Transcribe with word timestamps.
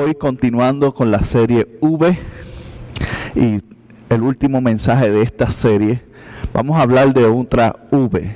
Hoy 0.00 0.14
continuando 0.14 0.94
con 0.94 1.10
la 1.10 1.22
serie 1.22 1.76
V 1.82 2.18
y 3.34 3.60
el 4.08 4.22
último 4.22 4.62
mensaje 4.62 5.10
de 5.10 5.20
esta 5.20 5.50
serie, 5.50 6.00
vamos 6.54 6.78
a 6.78 6.80
hablar 6.80 7.12
de 7.12 7.26
otra 7.26 7.76
V. 7.90 8.34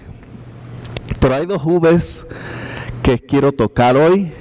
Pero 1.19 1.35
hay 1.35 1.47
dos 1.47 1.65
Vs 1.65 2.27
que 3.03 3.19
quiero 3.19 3.53
tocar 3.53 3.97
hoy. 3.97 4.33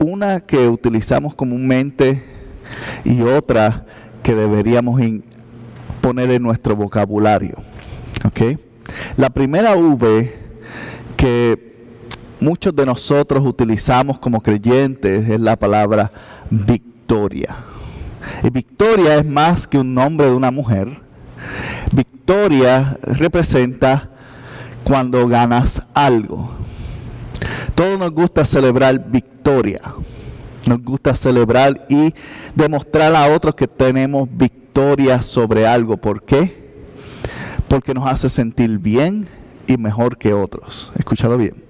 Una 0.00 0.40
que 0.40 0.68
utilizamos 0.68 1.36
comúnmente 1.36 2.24
y 3.04 3.22
otra 3.22 3.86
que 4.24 4.34
deberíamos 4.34 5.00
poner 6.00 6.32
en 6.32 6.42
nuestro 6.42 6.74
vocabulario. 6.74 7.54
La 9.16 9.30
primera 9.30 9.76
V 9.76 10.34
que 11.16 11.73
muchos 12.44 12.74
de 12.74 12.84
nosotros 12.84 13.44
utilizamos 13.44 14.18
como 14.18 14.40
creyentes 14.40 15.28
es 15.28 15.40
la 15.40 15.56
palabra 15.56 16.12
victoria. 16.50 17.56
Y 18.42 18.50
victoria 18.50 19.16
es 19.16 19.26
más 19.26 19.66
que 19.66 19.78
un 19.78 19.94
nombre 19.94 20.26
de 20.26 20.32
una 20.32 20.50
mujer. 20.50 21.00
Victoria 21.92 22.98
representa 23.02 24.10
cuando 24.84 25.26
ganas 25.26 25.82
algo. 25.94 26.50
Todos 27.74 27.98
nos 27.98 28.12
gusta 28.12 28.44
celebrar 28.44 29.10
victoria. 29.10 29.80
Nos 30.68 30.82
gusta 30.82 31.14
celebrar 31.14 31.86
y 31.88 32.14
demostrar 32.54 33.14
a 33.16 33.34
otros 33.34 33.54
que 33.54 33.66
tenemos 33.66 34.28
victoria 34.30 35.22
sobre 35.22 35.66
algo. 35.66 35.96
¿Por 35.96 36.22
qué? 36.22 36.62
Porque 37.68 37.94
nos 37.94 38.06
hace 38.06 38.28
sentir 38.28 38.78
bien 38.78 39.26
y 39.66 39.76
mejor 39.78 40.18
que 40.18 40.32
otros. 40.32 40.92
Escúchalo 40.96 41.36
bien 41.38 41.63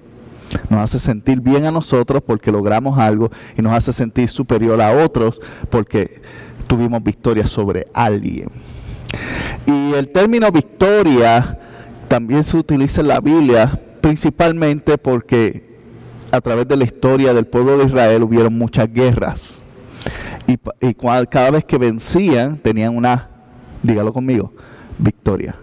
nos 0.69 0.81
hace 0.81 0.99
sentir 0.99 1.41
bien 1.41 1.65
a 1.67 1.71
nosotros 1.71 2.23
porque 2.27 2.53
logramos 2.53 2.99
algo 2.99 3.31
y 3.57 3.63
nos 3.63 3.73
hace 3.73 3.93
sentir 3.93 4.29
superior 4.29 4.81
a 4.81 5.05
otros 5.05 5.41
porque 5.71 6.21
tuvimos 6.67 7.03
victoria 7.03 7.47
sobre 7.47 7.89
alguien. 7.93 8.49
Y 9.67 9.95
el 9.95 10.09
término 10.09 10.51
victoria 10.51 11.59
también 12.09 12.43
se 12.43 12.57
utiliza 12.57 13.01
en 13.01 13.09
la 13.09 13.21
Biblia 13.21 13.81
principalmente 14.01 14.99
porque 14.99 15.65
a 16.31 16.41
través 16.41 16.67
de 16.69 16.77
la 16.77 16.85
historia 16.85 17.33
del 17.33 17.47
pueblo 17.47 17.79
de 17.79 17.85
Israel 17.85 18.23
hubieron 18.23 18.57
muchas 18.57 18.93
guerras. 18.93 19.63
Y, 20.47 20.59
cada 20.95 21.51
vez 21.51 21.65
que 21.65 21.79
vencían 21.79 22.59
tenían 22.59 22.97
una, 22.97 23.31
dígalo 23.83 24.13
conmigo, 24.13 24.53
victoria. 24.99 25.57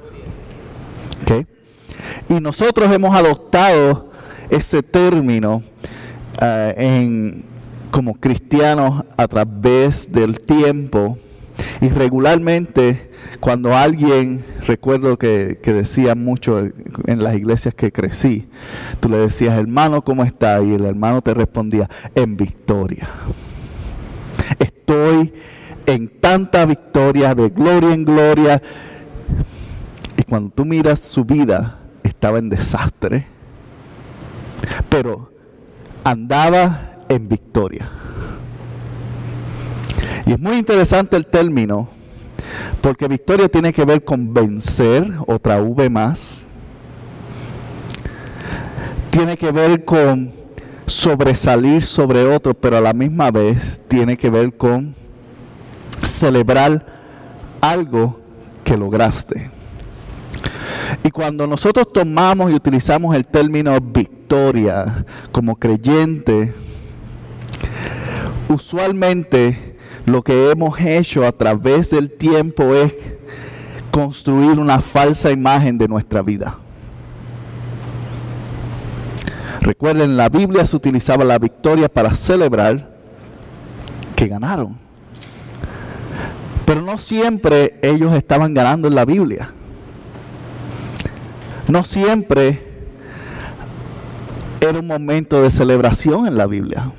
Y 2.30 2.39
nosotros 2.39 2.92
hemos 2.92 3.16
adoptado 3.16 4.11
ese 4.52 4.84
término 4.84 5.64
eh, 6.40 6.74
en, 6.78 7.46
como 7.90 8.14
cristianos 8.16 9.04
a 9.18 9.28
través 9.28 10.12
del 10.12 10.40
tiempo. 10.42 11.18
Y 11.80 11.88
regularmente 11.88 13.12
cuando 13.40 13.76
alguien, 13.76 14.44
recuerdo 14.68 15.18
que, 15.18 15.60
que 15.64 15.74
decía 15.74 16.16
mucho 16.16 16.60
en 16.60 17.24
las 17.24 17.36
iglesias 17.36 17.74
que 17.74 17.92
crecí, 17.92 18.48
tú 19.00 19.09
le 19.09 19.18
decías, 19.18 19.58
hermano, 19.58 20.03
¿cómo 20.03 20.24
está? 20.24 20.62
Y 20.62 20.74
el 20.74 20.86
hermano 20.86 21.22
te 21.22 21.34
respondía, 21.34 21.90
en 22.14 22.36
victoria. 22.38 23.09
Estoy 24.59 25.34
en 25.86 26.09
tanta 26.09 26.66
victoria, 26.66 27.34
de 27.34 27.50
gloria 27.50 27.94
en 27.94 28.06
gloria. 28.06 28.62
Y 30.18 30.24
cuando 30.24 30.50
tú 30.54 30.66
miras 30.66 31.00
su 31.00 31.24
vida, 31.24 31.80
estaba 32.04 32.38
en 32.38 32.50
desastre 32.50 33.25
pero 34.90 35.30
andaba 36.04 36.92
en 37.10 37.28
victoria. 37.28 37.90
Y 40.26 40.34
es 40.34 40.40
muy 40.40 40.58
interesante 40.58 41.18
el 41.18 41.26
término, 41.26 41.90
porque 42.82 43.08
victoria 43.08 43.50
tiene 43.50 43.74
que 43.74 43.86
ver 43.86 44.04
con 44.04 44.34
vencer, 44.34 45.12
otra 45.28 45.62
V 45.62 45.90
más. 45.90 46.48
Tiene 49.10 49.38
que 49.38 49.52
ver 49.52 49.84
con 49.84 50.32
sobresalir 50.86 51.82
sobre 51.82 52.24
otro, 52.24 52.54
pero 52.54 52.78
a 52.78 52.82
la 52.82 52.94
misma 52.94 53.32
vez 53.32 53.82
tiene 53.88 54.18
que 54.18 54.30
ver 54.30 54.56
con 54.56 54.96
celebrar 56.04 56.86
algo 57.62 58.20
que 58.64 58.78
lograste. 58.78 59.50
Y 61.03 61.09
cuando 61.12 61.47
nosotros 61.47 61.91
tomamos 61.91 62.52
y 62.52 62.56
utilizamos 62.56 63.16
el 63.16 63.25
término 63.25 63.79
victoria 63.79 65.06
como 65.31 65.56
creyente, 65.56 66.53
usualmente 68.50 69.78
lo 70.06 70.22
que 70.22 70.51
hemos 70.51 70.80
hecho 70.80 71.25
a 71.25 71.31
través 71.31 71.90
del 71.90 72.12
tiempo 72.12 72.74
es 72.74 72.94
construir 73.91 74.59
una 74.59 74.81
falsa 74.81 75.31
imagen 75.31 75.78
de 75.78 75.88
nuestra 75.88 76.22
vida. 76.22 76.57
Recuerden, 79.62 80.18
la 80.18 80.30
Biblia 80.30 80.66
se 80.66 80.75
utilizaba 80.75 81.24
la 81.24 81.38
victoria 81.38 81.88
para 81.88 82.13
celebrar 82.13 82.90
que 84.16 84.28
ganaron. 84.28 84.78
Pero 86.66 86.81
no 86.81 86.97
siempre 86.97 87.80
ellos 87.81 88.13
estaban 88.16 88.53
ganando 88.53 88.88
en 88.88 88.96
la 88.96 89.06
Biblia. 89.06 89.53
No 91.72 91.86
siempre 91.86 92.59
era 94.59 94.78
un 94.78 94.88
momento 94.88 95.42
de 95.42 95.50
celebración 95.50 96.28
en 96.28 96.38
la 96.38 96.46
Biblia. 96.46 96.92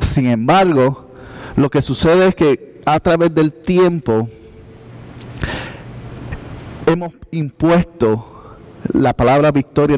Sin 0.00 0.26
embargo, 0.26 1.10
lo 1.56 1.68
que 1.68 1.82
sucede 1.82 2.28
es 2.28 2.34
que 2.34 2.80
a 2.86 2.98
través 2.98 3.34
del 3.34 3.52
tiempo 3.52 4.30
hemos 6.86 7.12
impuesto 7.32 8.56
la 8.94 9.12
palabra 9.12 9.52
victoria 9.52 9.96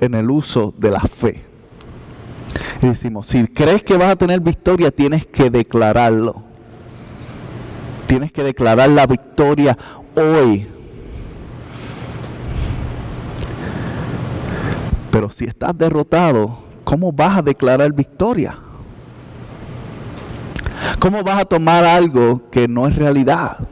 en 0.00 0.14
el, 0.14 0.28
uso 0.28 0.74
de 0.76 0.90
la 0.90 1.02
fe. 1.02 1.44
Decimos, 2.80 3.28
si 3.28 3.46
crees 3.46 3.84
que 3.84 3.96
vas 3.96 4.10
a 4.10 4.16
tener 4.16 4.40
victoria, 4.40 4.90
tienes 4.90 5.26
que 5.26 5.48
declararlo. 5.48 6.42
Tienes 8.08 8.32
que 8.32 8.42
declarar 8.42 8.88
la 8.88 9.06
victoria 9.06 9.78
hoy 10.16 10.66
Pero 15.16 15.30
si 15.30 15.46
estás 15.46 15.78
derrotado, 15.78 16.58
¿cómo 16.84 17.10
vas 17.10 17.38
a 17.38 17.42
declarar 17.42 17.90
victoria? 17.94 18.58
¿Cómo 20.98 21.24
vas 21.24 21.40
a 21.40 21.46
tomar 21.46 21.86
algo 21.86 22.42
que 22.50 22.68
no 22.68 22.86
es 22.86 22.96
realidad? 22.96 23.66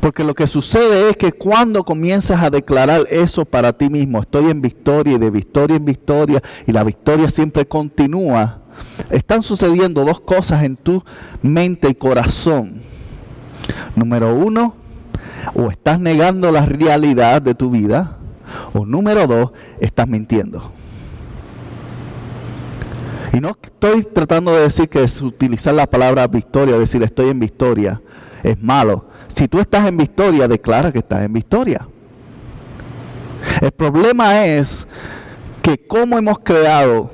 Porque 0.00 0.22
lo 0.22 0.32
que 0.32 0.46
sucede 0.46 1.10
es 1.10 1.16
que 1.16 1.32
cuando 1.32 1.82
comienzas 1.82 2.40
a 2.40 2.50
declarar 2.50 3.00
eso 3.10 3.44
para 3.44 3.72
ti 3.72 3.90
mismo, 3.90 4.20
estoy 4.20 4.48
en 4.48 4.62
victoria 4.62 5.14
y 5.14 5.18
de 5.18 5.28
victoria 5.28 5.76
en 5.76 5.84
victoria 5.84 6.40
y 6.68 6.70
la 6.70 6.84
victoria 6.84 7.28
siempre 7.28 7.66
continúa, 7.66 8.60
están 9.10 9.42
sucediendo 9.42 10.04
dos 10.04 10.20
cosas 10.20 10.62
en 10.62 10.76
tu 10.76 11.02
mente 11.42 11.88
y 11.88 11.96
corazón. 11.96 12.80
Número 13.96 14.32
uno, 14.36 14.76
o 15.52 15.68
estás 15.68 15.98
negando 15.98 16.52
la 16.52 16.64
realidad 16.64 17.42
de 17.42 17.56
tu 17.56 17.70
vida, 17.70 18.18
o 18.72 18.84
número 18.84 19.26
dos, 19.26 19.52
estás 19.80 20.08
mintiendo. 20.08 20.72
Y 23.32 23.40
no 23.40 23.50
estoy 23.50 24.04
tratando 24.04 24.54
de 24.54 24.62
decir 24.62 24.88
que 24.88 25.02
es 25.02 25.20
utilizar 25.22 25.74
la 25.74 25.86
palabra 25.86 26.26
victoria, 26.26 26.78
decir 26.78 27.02
estoy 27.02 27.30
en 27.30 27.38
victoria, 27.38 28.00
es 28.42 28.62
malo. 28.62 29.06
Si 29.28 29.48
tú 29.48 29.58
estás 29.58 29.86
en 29.86 29.96
victoria, 29.96 30.46
declara 30.46 30.92
que 30.92 30.98
estás 30.98 31.22
en 31.22 31.32
victoria. 31.32 31.88
El 33.60 33.72
problema 33.72 34.44
es 34.44 34.86
que 35.62 35.78
como 35.78 36.18
hemos 36.18 36.38
creado 36.40 37.10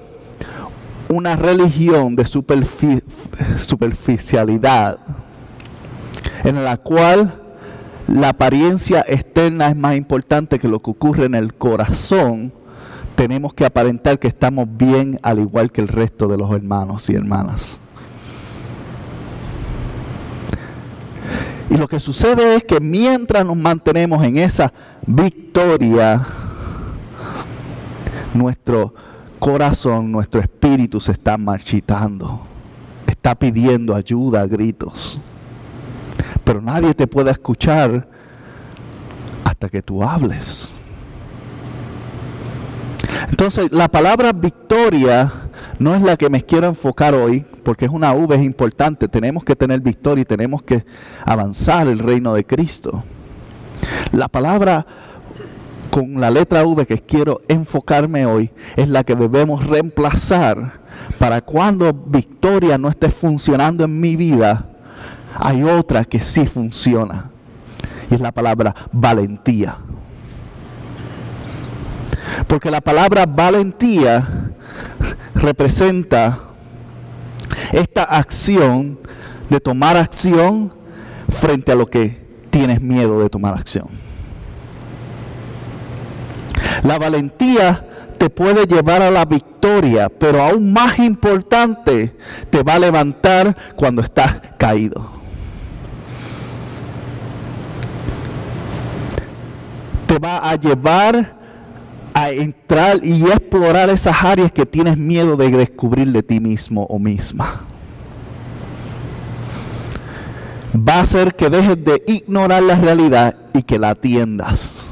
una 1.08 1.36
religión 1.36 2.16
de 2.16 2.26
superficialidad 2.26 4.98
en 6.44 6.64
la 6.64 6.76
cual 6.76 7.37
la 8.08 8.30
apariencia 8.30 9.04
externa 9.06 9.68
es 9.68 9.76
más 9.76 9.94
importante 9.94 10.58
que 10.58 10.66
lo 10.66 10.80
que 10.80 10.90
ocurre 10.90 11.26
en 11.26 11.34
el 11.34 11.54
corazón, 11.54 12.52
tenemos 13.14 13.52
que 13.52 13.66
aparentar 13.66 14.18
que 14.18 14.28
estamos 14.28 14.66
bien 14.70 15.20
al 15.22 15.38
igual 15.40 15.70
que 15.70 15.82
el 15.82 15.88
resto 15.88 16.26
de 16.26 16.38
los 16.38 16.50
hermanos 16.52 17.10
y 17.10 17.14
hermanas. 17.14 17.80
Y 21.68 21.76
lo 21.76 21.86
que 21.86 22.00
sucede 22.00 22.56
es 22.56 22.64
que 22.64 22.80
mientras 22.80 23.44
nos 23.44 23.56
mantenemos 23.56 24.24
en 24.24 24.38
esa 24.38 24.72
victoria, 25.06 26.26
nuestro 28.32 28.94
corazón, 29.38 30.10
nuestro 30.10 30.40
espíritu 30.40 30.98
se 30.98 31.12
está 31.12 31.36
marchitando. 31.36 32.40
Está 33.06 33.34
pidiendo 33.34 33.94
ayuda 33.94 34.40
a 34.40 34.46
gritos. 34.46 35.20
Pero 36.48 36.62
nadie 36.62 36.94
te 36.94 37.06
puede 37.06 37.30
escuchar 37.30 38.08
hasta 39.44 39.68
que 39.68 39.82
tú 39.82 40.02
hables. 40.02 40.78
Entonces, 43.28 43.70
la 43.70 43.88
palabra 43.88 44.32
victoria 44.32 45.30
no 45.78 45.94
es 45.94 46.00
la 46.00 46.16
que 46.16 46.30
me 46.30 46.42
quiero 46.42 46.68
enfocar 46.68 47.14
hoy, 47.14 47.44
porque 47.62 47.84
es 47.84 47.90
una 47.90 48.14
V, 48.14 48.34
es 48.34 48.42
importante. 48.42 49.08
Tenemos 49.08 49.44
que 49.44 49.56
tener 49.56 49.82
victoria 49.82 50.22
y 50.22 50.24
tenemos 50.24 50.62
que 50.62 50.86
avanzar 51.22 51.86
el 51.86 51.98
reino 51.98 52.32
de 52.32 52.46
Cristo. 52.46 53.02
La 54.12 54.28
palabra 54.28 54.86
con 55.90 56.18
la 56.18 56.30
letra 56.30 56.64
V 56.64 56.86
que 56.86 56.96
quiero 56.96 57.42
enfocarme 57.46 58.24
hoy 58.24 58.50
es 58.74 58.88
la 58.88 59.04
que 59.04 59.14
debemos 59.14 59.66
reemplazar 59.66 60.80
para 61.18 61.42
cuando 61.42 61.92
victoria 61.92 62.78
no 62.78 62.88
esté 62.88 63.10
funcionando 63.10 63.84
en 63.84 64.00
mi 64.00 64.16
vida, 64.16 64.64
hay 65.34 65.62
otra 65.62 66.04
que 66.04 66.20
sí 66.20 66.46
funciona. 66.46 67.30
Y 68.10 68.14
es 68.14 68.20
la 68.20 68.32
palabra 68.32 68.74
valentía. 68.92 69.76
Porque 72.46 72.70
la 72.70 72.80
palabra 72.80 73.26
valentía 73.26 74.26
representa 75.34 76.40
esta 77.72 78.04
acción 78.04 78.98
de 79.48 79.60
tomar 79.60 79.96
acción 79.96 80.72
frente 81.40 81.72
a 81.72 81.74
lo 81.74 81.88
que 81.88 82.26
tienes 82.50 82.80
miedo 82.80 83.20
de 83.20 83.28
tomar 83.28 83.54
acción. 83.54 83.86
La 86.82 86.98
valentía 86.98 87.84
te 88.18 88.30
puede 88.30 88.66
llevar 88.66 89.02
a 89.02 89.10
la 89.10 89.24
victoria, 89.24 90.08
pero 90.08 90.42
aún 90.42 90.72
más 90.72 90.98
importante, 90.98 92.16
te 92.50 92.62
va 92.62 92.74
a 92.74 92.78
levantar 92.78 93.56
cuando 93.76 94.02
estás 94.02 94.40
caído. 94.58 95.17
Va 100.22 100.38
a 100.38 100.56
llevar 100.56 101.36
a 102.14 102.30
entrar 102.30 102.98
y 103.02 103.22
explorar 103.24 103.90
esas 103.90 104.24
áreas 104.24 104.50
que 104.50 104.66
tienes 104.66 104.96
miedo 104.96 105.36
de 105.36 105.50
descubrir 105.50 106.10
de 106.10 106.22
ti 106.22 106.40
mismo 106.40 106.84
o 106.84 106.98
misma. 106.98 107.60
Va 110.74 110.94
a 110.94 111.00
hacer 111.02 111.34
que 111.34 111.48
dejes 111.48 111.82
de 111.84 112.02
ignorar 112.06 112.62
la 112.62 112.74
realidad 112.74 113.36
y 113.54 113.62
que 113.62 113.78
la 113.78 113.90
atiendas. 113.90 114.90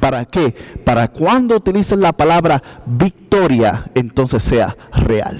¿Para 0.00 0.24
qué? 0.24 0.54
Para 0.84 1.08
cuando 1.08 1.56
utilices 1.56 1.98
la 1.98 2.12
palabra 2.12 2.62
victoria, 2.86 3.84
entonces 3.94 4.42
sea 4.42 4.76
real. 4.92 5.38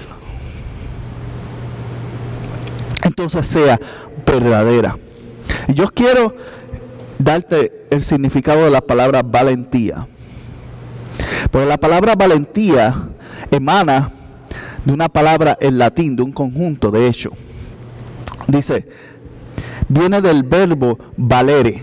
Entonces 3.03 3.47
sea 3.47 3.81
verdadera. 4.25 4.97
Y 5.69 5.75
yo 5.75 5.87
quiero 5.89 6.35
darte 7.19 7.82
el 7.93 8.03
significado 8.03 8.65
de 8.65 8.71
la 8.71 8.81
palabra 8.81 9.23
valentía. 9.23 10.07
Porque 11.51 11.69
la 11.69 11.77
palabra 11.77 12.15
valentía 12.15 13.09
emana 13.51 14.11
de 14.85 14.93
una 14.93 15.09
palabra 15.09 15.57
en 15.61 15.79
latín, 15.79 16.17
de 16.17 16.23
un 16.23 16.33
conjunto, 16.33 16.91
de 16.91 17.07
hecho. 17.07 17.31
Dice, 18.49 18.89
viene 19.89 20.21
del 20.21 20.43
verbo 20.43 20.99
valere. 21.17 21.83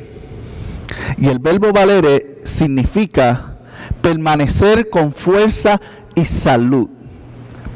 Y 1.18 1.28
el 1.28 1.40
verbo 1.40 1.72
valere 1.72 2.40
significa 2.44 3.58
permanecer 4.02 4.90
con 4.90 5.14
fuerza 5.14 5.80
y 6.16 6.26
salud. 6.26 6.90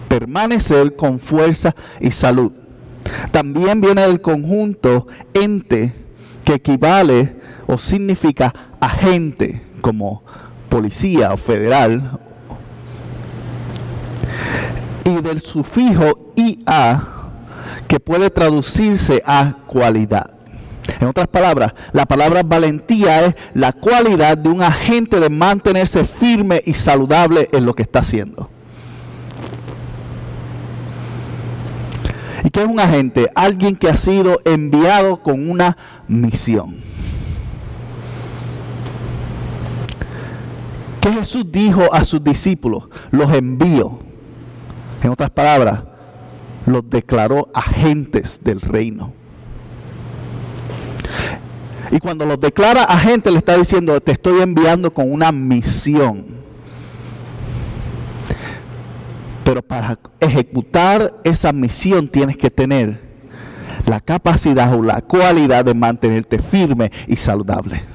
Permanecer 0.08 0.96
con 0.96 1.20
fuerza 1.20 1.76
y 2.00 2.12
salud. 2.12 2.52
También 3.32 3.82
viene 3.82 4.02
del 4.02 4.22
conjunto 4.22 5.08
ente, 5.34 5.94
que 6.44 6.56
equivale 6.56 7.43
o 7.68 7.78
significa 7.78 8.54
agente, 8.80 9.62
como 9.82 10.24
policía 10.70 11.34
o 11.34 11.38
federal, 11.38 12.20
y 15.06 15.22
del 15.22 15.42
sufijo 15.42 16.34
IA, 16.36 17.04
que 17.88 18.00
puede 18.00 18.30
traducirse 18.30 19.22
a 19.26 19.58
cualidad. 19.68 20.32
En 21.00 21.08
otras 21.08 21.28
palabras, 21.28 21.74
la 21.92 22.06
palabra 22.06 22.44
valentía 22.44 23.26
es 23.26 23.36
la 23.54 23.72
cualidad 23.72 24.38
de 24.38 24.50
un 24.50 24.62
agente 24.62 25.20
de 25.20 25.30
mantenerse 25.30 26.06
firme 26.06 26.62
y 26.66 26.74
saludable 26.74 27.50
en 27.52 27.66
lo 27.66 27.74
que 27.74 27.84
está 27.84 28.00
haciendo. 28.00 28.50
¿Y 32.44 32.50
qué 32.50 32.62
es 32.62 32.68
un 32.68 32.80
agente? 32.80 33.30
Alguien 33.36 33.76
que 33.76 33.90
ha 33.90 33.96
sido 33.96 34.42
enviado 34.44 35.22
con 35.22 35.50
una 35.50 35.78
misión. 36.08 36.83
¿Qué 41.04 41.12
Jesús 41.12 41.46
dijo 41.52 41.94
a 41.94 42.06
sus 42.06 42.24
discípulos? 42.24 42.86
Los 43.12 43.30
envió. 43.34 44.00
En 45.04 45.10
otras 45.10 45.32
palabras, 45.32 45.84
los 46.66 46.90
declaró 46.90 47.50
agentes 47.54 48.40
del 48.42 48.62
reino. 48.62 49.12
Y 51.92 52.00
cuando 52.00 52.26
los 52.26 52.40
declara 52.40 52.86
agentes, 52.86 53.34
le 53.34 53.40
está 53.40 53.58
diciendo, 53.58 54.00
te 54.00 54.14
estoy 54.14 54.42
enviando 54.42 54.94
con 54.94 55.12
una 55.12 55.34
misión. 55.34 56.38
Pero 59.44 59.62
para 59.62 60.00
ejecutar 60.22 61.20
esa 61.26 61.52
misión 61.52 62.08
tienes 62.08 62.38
que 62.38 62.50
tener 62.50 63.02
la 63.86 64.00
capacidad 64.00 64.74
o 64.74 64.82
la 64.82 65.02
cualidad 65.02 65.66
de 65.66 65.74
mantenerte 65.74 66.40
firme 66.40 66.94
y 67.08 67.18
saludable. 67.18 67.93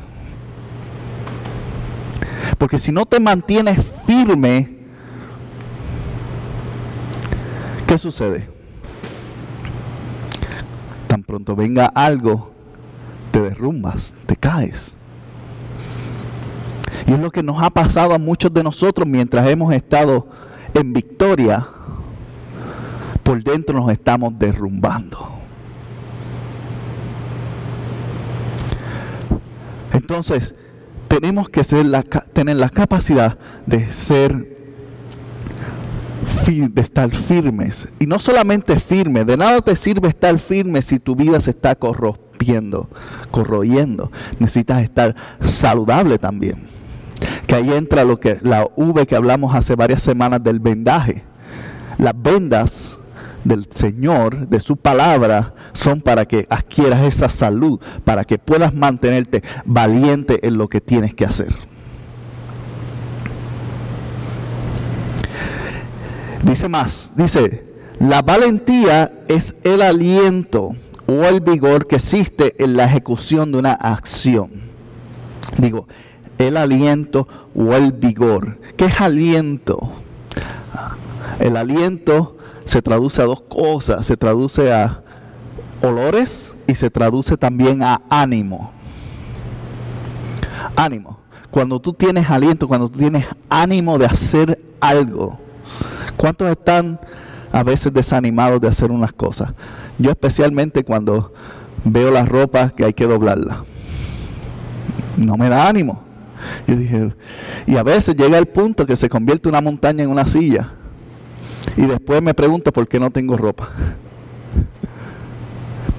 Porque 2.58 2.78
si 2.78 2.92
no 2.92 3.06
te 3.06 3.20
mantienes 3.20 3.78
firme, 4.06 4.78
¿qué 7.86 7.98
sucede? 7.98 8.48
Tan 11.06 11.22
pronto 11.22 11.56
venga 11.56 11.86
algo, 11.86 12.52
te 13.30 13.40
derrumbas, 13.40 14.12
te 14.26 14.36
caes. 14.36 14.96
Y 17.06 17.12
es 17.12 17.20
lo 17.20 17.30
que 17.30 17.42
nos 17.42 17.62
ha 17.62 17.70
pasado 17.70 18.14
a 18.14 18.18
muchos 18.18 18.52
de 18.52 18.62
nosotros 18.62 19.08
mientras 19.08 19.46
hemos 19.48 19.72
estado 19.72 20.28
en 20.74 20.92
victoria. 20.92 21.66
Por 23.22 23.42
dentro 23.42 23.78
nos 23.78 23.90
estamos 23.90 24.38
derrumbando. 24.38 25.38
Entonces, 29.92 30.54
tenemos 31.08 31.48
que 31.48 31.64
ser 31.64 31.86
la, 31.86 32.02
tener 32.02 32.56
la 32.56 32.68
capacidad 32.68 33.38
de 33.66 33.90
ser 33.90 34.58
de 36.48 36.80
estar 36.80 37.10
firmes. 37.10 37.88
Y 37.98 38.06
no 38.06 38.18
solamente 38.18 38.80
firmes 38.80 39.26
de 39.26 39.36
nada 39.36 39.60
te 39.60 39.76
sirve 39.76 40.08
estar 40.08 40.38
firme 40.38 40.80
si 40.80 40.98
tu 40.98 41.14
vida 41.14 41.38
se 41.42 41.50
está 41.50 41.74
corrompiendo 41.74 42.28
corroyendo. 43.30 44.10
Necesitas 44.38 44.82
estar 44.82 45.14
saludable 45.40 46.18
también. 46.18 46.66
Que 47.46 47.56
ahí 47.56 47.72
entra 47.72 48.04
lo 48.04 48.20
que 48.20 48.38
la 48.42 48.68
V 48.76 49.06
que 49.06 49.16
hablamos 49.16 49.54
hace 49.54 49.74
varias 49.74 50.02
semanas 50.02 50.42
del 50.42 50.60
vendaje. 50.60 51.22
Las 51.98 52.14
vendas 52.16 52.98
del 53.48 53.66
Señor, 53.70 54.48
de 54.48 54.60
su 54.60 54.76
palabra, 54.76 55.54
son 55.72 56.00
para 56.00 56.26
que 56.26 56.46
adquieras 56.50 57.02
esa 57.02 57.28
salud, 57.28 57.80
para 58.04 58.24
que 58.24 58.38
puedas 58.38 58.74
mantenerte 58.74 59.42
valiente 59.64 60.46
en 60.46 60.58
lo 60.58 60.68
que 60.68 60.80
tienes 60.80 61.14
que 61.14 61.24
hacer. 61.24 61.54
Dice 66.44 66.68
más, 66.68 67.12
dice, 67.16 67.64
la 67.98 68.22
valentía 68.22 69.10
es 69.26 69.56
el 69.64 69.82
aliento 69.82 70.76
o 71.06 71.24
el 71.24 71.40
vigor 71.40 71.86
que 71.86 71.96
existe 71.96 72.54
en 72.62 72.76
la 72.76 72.84
ejecución 72.84 73.50
de 73.50 73.58
una 73.58 73.72
acción. 73.72 74.50
Digo, 75.56 75.88
el 76.38 76.56
aliento 76.56 77.26
o 77.54 77.74
el 77.74 77.92
vigor. 77.92 78.58
¿Qué 78.76 78.84
es 78.84 79.00
aliento? 79.00 79.90
El 81.40 81.56
aliento 81.56 82.37
se 82.68 82.82
traduce 82.82 83.22
a 83.22 83.24
dos 83.24 83.40
cosas, 83.40 84.04
se 84.04 84.14
traduce 84.14 84.70
a 84.70 85.00
olores 85.80 86.54
y 86.66 86.74
se 86.74 86.90
traduce 86.90 87.34
también 87.38 87.82
a 87.82 88.02
ánimo. 88.10 88.72
Ánimo. 90.76 91.18
Cuando 91.50 91.80
tú 91.80 91.94
tienes 91.94 92.28
aliento, 92.28 92.68
cuando 92.68 92.90
tú 92.90 92.98
tienes 92.98 93.24
ánimo 93.48 93.96
de 93.96 94.04
hacer 94.04 94.60
algo. 94.80 95.38
¿Cuántos 96.18 96.50
están 96.50 97.00
a 97.50 97.62
veces 97.62 97.90
desanimados 97.90 98.60
de 98.60 98.68
hacer 98.68 98.90
unas 98.90 99.14
cosas? 99.14 99.54
Yo 99.98 100.10
especialmente 100.10 100.84
cuando 100.84 101.32
veo 101.84 102.10
las 102.10 102.28
ropas 102.28 102.74
que 102.74 102.84
hay 102.84 102.92
que 102.92 103.06
doblarla. 103.06 103.64
No 105.16 105.38
me 105.38 105.48
da 105.48 105.66
ánimo. 105.66 106.02
Y 106.66 106.72
dije, 106.72 107.14
y 107.66 107.78
a 107.78 107.82
veces 107.82 108.14
llega 108.14 108.36
el 108.36 108.46
punto 108.46 108.84
que 108.84 108.94
se 108.94 109.08
convierte 109.08 109.48
una 109.48 109.62
montaña 109.62 110.04
en 110.04 110.10
una 110.10 110.26
silla. 110.26 110.74
Y 111.76 111.86
después 111.86 112.22
me 112.22 112.34
pregunto 112.34 112.72
por 112.72 112.88
qué 112.88 112.98
no 112.98 113.10
tengo 113.10 113.36
ropa. 113.36 113.70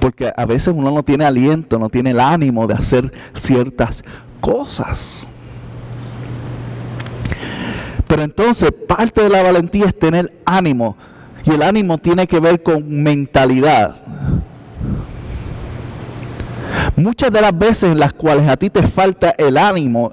Porque 0.00 0.32
a 0.34 0.46
veces 0.46 0.74
uno 0.74 0.90
no 0.90 1.02
tiene 1.02 1.24
aliento, 1.24 1.78
no 1.78 1.88
tiene 1.88 2.10
el 2.10 2.20
ánimo 2.20 2.66
de 2.66 2.74
hacer 2.74 3.12
ciertas 3.34 4.02
cosas. 4.40 5.28
Pero 8.06 8.22
entonces 8.22 8.72
parte 8.88 9.22
de 9.22 9.28
la 9.28 9.42
valentía 9.42 9.86
es 9.86 9.98
tener 9.98 10.32
ánimo. 10.44 10.96
Y 11.44 11.50
el 11.50 11.62
ánimo 11.62 11.98
tiene 11.98 12.26
que 12.26 12.40
ver 12.40 12.62
con 12.62 13.02
mentalidad. 13.02 14.02
Muchas 16.96 17.32
de 17.32 17.40
las 17.40 17.56
veces 17.56 17.92
en 17.92 17.98
las 17.98 18.12
cuales 18.12 18.48
a 18.48 18.56
ti 18.56 18.68
te 18.68 18.86
falta 18.86 19.34
el 19.38 19.56
ánimo 19.56 20.12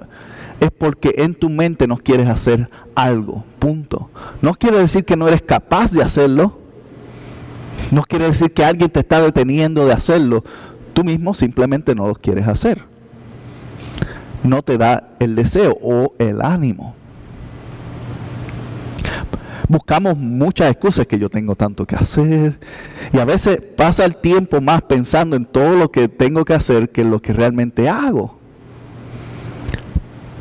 es 0.60 0.70
porque 0.70 1.14
en 1.18 1.34
tu 1.34 1.48
mente 1.48 1.86
no 1.86 1.96
quieres 1.96 2.28
hacer 2.28 2.68
algo. 2.94 3.44
Punto. 3.58 4.10
No 4.42 4.54
quiere 4.54 4.78
decir 4.78 5.04
que 5.04 5.16
no 5.16 5.28
eres 5.28 5.42
capaz 5.42 5.92
de 5.92 6.02
hacerlo. 6.02 6.58
No 7.90 8.02
quiere 8.02 8.26
decir 8.26 8.52
que 8.52 8.64
alguien 8.64 8.90
te 8.90 9.00
está 9.00 9.20
deteniendo 9.20 9.86
de 9.86 9.92
hacerlo. 9.92 10.44
Tú 10.92 11.04
mismo 11.04 11.34
simplemente 11.34 11.94
no 11.94 12.08
lo 12.08 12.14
quieres 12.14 12.48
hacer. 12.48 12.84
No 14.42 14.62
te 14.62 14.78
da 14.78 15.10
el 15.20 15.34
deseo 15.36 15.76
o 15.80 16.14
el 16.18 16.42
ánimo. 16.42 16.94
Buscamos 19.68 20.16
muchas 20.16 20.70
excusas 20.70 21.06
que 21.06 21.18
yo 21.18 21.28
tengo 21.28 21.54
tanto 21.54 21.86
que 21.86 21.94
hacer. 21.94 22.58
Y 23.12 23.18
a 23.18 23.24
veces 23.24 23.62
pasa 23.76 24.04
el 24.04 24.16
tiempo 24.16 24.60
más 24.60 24.82
pensando 24.82 25.36
en 25.36 25.44
todo 25.44 25.76
lo 25.76 25.92
que 25.92 26.08
tengo 26.08 26.44
que 26.44 26.54
hacer 26.54 26.90
que 26.90 27.02
en 27.02 27.10
lo 27.10 27.20
que 27.20 27.32
realmente 27.32 27.88
hago 27.88 28.37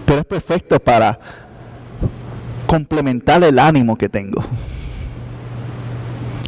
pero 0.07 0.21
es 0.21 0.25
perfecto 0.25 0.79
para 0.79 1.19
complementar 2.65 3.43
el 3.43 3.59
ánimo 3.59 3.97
que 3.97 4.07
tengo. 4.07 4.41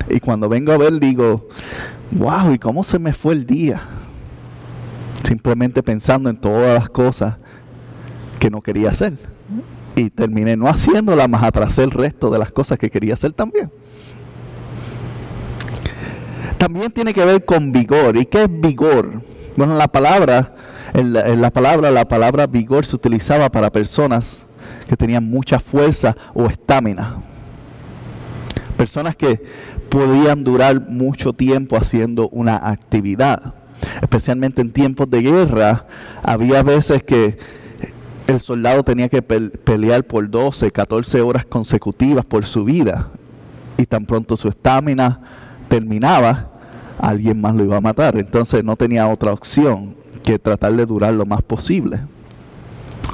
Y 0.10 0.22
cuando 0.22 0.48
vengo 0.48 0.72
a 0.72 0.78
ver 0.78 0.94
digo, 0.94 1.50
wow, 2.12 2.54
¿y 2.54 2.58
cómo 2.58 2.86
se 2.86 2.98
me 3.00 3.12
fue 3.12 3.34
el 3.34 3.46
día? 3.46 3.82
Simplemente 5.24 5.84
pensando 5.84 6.30
en 6.30 6.38
todas 6.38 6.74
las 6.74 6.89
cosas 6.89 7.36
que 8.39 8.50
no 8.50 8.62
quería 8.62 8.92
hacer. 8.92 9.20
Y 9.94 10.10
terminé 10.10 10.56
no 10.56 10.70
haciéndolas, 10.70 11.28
más 11.28 11.44
atrasé 11.44 11.84
el 11.84 11.92
resto 11.92 12.30
de 12.30 12.39
las 12.39 12.54
cosas 12.54 12.78
que 12.80 12.89
quería 12.89 13.16
hacer 13.16 13.34
también. 13.34 13.70
También 16.58 16.92
tiene 16.92 17.13
que 17.13 17.25
ver 17.25 17.44
con 17.44 17.74
vigor. 17.74 18.16
¿Y 18.16 18.25
qué 18.25 18.44
es 18.44 18.62
vigor? 18.62 19.22
Bueno, 19.58 19.75
la 19.75 19.89
palabra 19.89 20.56
en 20.93 21.41
la, 21.41 21.51
palabra, 21.51 21.91
la 21.91 22.08
palabra 22.08 22.48
vigor 22.48 22.86
se 22.86 22.96
utilizaba 22.96 23.50
para 23.50 23.72
personas 23.72 24.46
que 24.88 24.96
tenían 24.96 25.29
mucha 25.29 25.60
fuerza 25.60 26.15
o 26.34 26.46
estamina. 26.46 27.17
Personas 28.77 29.15
que 29.15 29.43
podían 29.89 30.43
durar 30.43 30.79
mucho 30.89 31.34
tiempo 31.34 31.75
haciendo 31.77 32.29
una 32.29 32.69
actividad. 32.69 33.53
Especialmente 34.01 34.62
en 34.62 34.72
tiempos 34.72 35.10
de 35.10 35.22
guerra, 35.22 35.86
había 36.24 36.63
veces 36.63 37.03
que 37.03 37.38
el 38.27 38.39
soldado 38.39 38.84
tenía 38.84 39.10
que 39.10 39.22
pelear 39.22 40.03
por 40.03 40.29
12, 40.29 40.72
14 40.72 41.22
horas 41.22 41.46
consecutivas 41.46 42.25
por 42.25 42.46
su 42.46 42.63
vida. 42.63 43.10
Y 43.77 43.86
tan 43.86 44.05
pronto 44.05 44.38
su 44.38 44.50
estamina 44.50 45.22
terminaba, 45.67 46.50
alguien 47.00 47.39
más 47.39 47.55
lo 47.55 47.63
iba 47.63 47.77
a 47.77 47.81
matar. 47.81 48.17
Entonces 48.17 48.63
no 48.63 48.75
tenía 48.75 49.08
otra 49.08 49.31
opción 49.31 49.99
que 50.24 50.40
tratar 50.40 50.74
de 50.74 50.86
durar 50.86 51.14
lo 51.14 51.26
más 51.26 51.42
posible. 51.42 52.02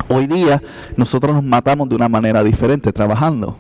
Hoy 0.07 0.27
día 0.27 0.61
nosotros 0.97 1.35
nos 1.35 1.43
matamos 1.43 1.89
de 1.89 1.95
una 1.95 2.09
manera 2.09 2.43
diferente, 2.43 2.91
trabajando. 2.91 3.57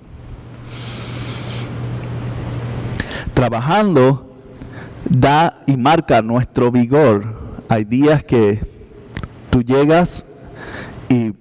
Trabajando 3.33 4.35
da 5.09 5.61
y 5.65 5.77
marca 5.77 6.21
nuestro 6.21 6.71
vigor. 6.71 7.25
Hay 7.69 7.83
días 7.83 8.23
que 8.23 8.61
tú 9.49 9.63
llegas 9.63 10.25
y 11.09 11.33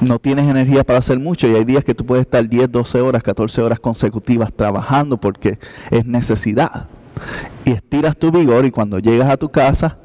no 0.00 0.18
tienes 0.18 0.48
energía 0.48 0.84
para 0.84 0.98
hacer 0.98 1.18
mucho 1.18 1.48
y 1.48 1.54
hay 1.54 1.64
días 1.64 1.84
que 1.84 1.94
tú 1.94 2.04
puedes 2.04 2.26
estar 2.26 2.46
10, 2.46 2.70
12 2.70 3.00
horas, 3.00 3.22
14 3.22 3.62
horas 3.62 3.80
consecutivas 3.80 4.52
trabajando 4.52 5.18
porque 5.18 5.58
es 5.90 6.04
necesidad. 6.04 6.88
Y 7.64 7.72
estiras 7.72 8.16
tu 8.16 8.30
vigor 8.30 8.64
y 8.66 8.70
cuando 8.70 8.98
llegas 8.98 9.30
a 9.30 9.36
tu 9.36 9.50
casa 9.50 9.98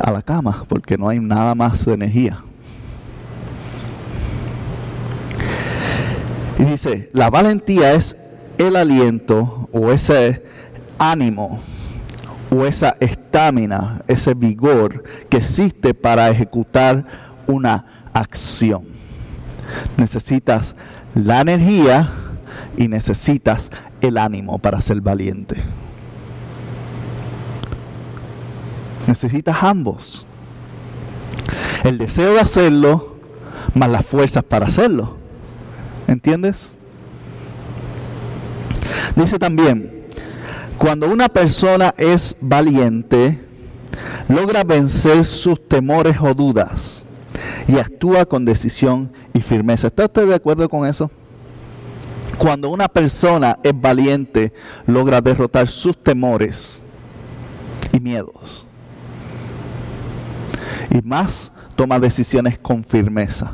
a 0.00 0.10
la 0.10 0.22
cama 0.22 0.64
porque 0.68 0.96
no 0.96 1.08
hay 1.08 1.18
nada 1.18 1.54
más 1.54 1.84
de 1.84 1.94
energía. 1.94 2.42
Y 6.58 6.64
dice, 6.64 7.08
la 7.12 7.30
valentía 7.30 7.92
es 7.92 8.16
el 8.58 8.74
aliento 8.76 9.68
o 9.72 9.92
ese 9.92 10.42
ánimo 10.98 11.60
o 12.50 12.64
esa 12.66 12.96
estamina, 13.00 14.02
ese 14.08 14.34
vigor 14.34 15.04
que 15.28 15.36
existe 15.36 15.94
para 15.94 16.28
ejecutar 16.30 17.04
una 17.46 18.08
acción. 18.12 18.82
Necesitas 19.96 20.74
la 21.14 21.40
energía 21.42 22.10
y 22.76 22.88
necesitas 22.88 23.70
el 24.00 24.18
ánimo 24.18 24.58
para 24.58 24.80
ser 24.80 25.00
valiente. 25.00 25.56
Necesitas 29.08 29.56
ambos. 29.62 30.26
El 31.82 31.96
deseo 31.96 32.34
de 32.34 32.40
hacerlo, 32.40 33.16
más 33.72 33.90
las 33.90 34.04
fuerzas 34.04 34.44
para 34.44 34.66
hacerlo. 34.66 35.16
¿Entiendes? 36.06 36.76
Dice 39.16 39.38
también, 39.38 40.04
cuando 40.76 41.08
una 41.08 41.30
persona 41.30 41.94
es 41.96 42.36
valiente, 42.38 43.42
logra 44.28 44.62
vencer 44.62 45.24
sus 45.24 45.66
temores 45.66 46.18
o 46.20 46.34
dudas 46.34 47.06
y 47.66 47.78
actúa 47.78 48.26
con 48.26 48.44
decisión 48.44 49.10
y 49.32 49.40
firmeza. 49.40 49.86
¿Está 49.86 50.04
usted 50.04 50.28
de 50.28 50.34
acuerdo 50.34 50.68
con 50.68 50.86
eso? 50.86 51.10
Cuando 52.36 52.68
una 52.68 52.88
persona 52.88 53.58
es 53.62 53.72
valiente, 53.74 54.52
logra 54.86 55.22
derrotar 55.22 55.66
sus 55.66 55.96
temores 55.96 56.82
y 57.90 58.00
miedos 58.00 58.67
y 60.90 61.02
más 61.02 61.52
toma 61.76 61.98
decisiones 61.98 62.58
con 62.58 62.84
firmeza. 62.84 63.52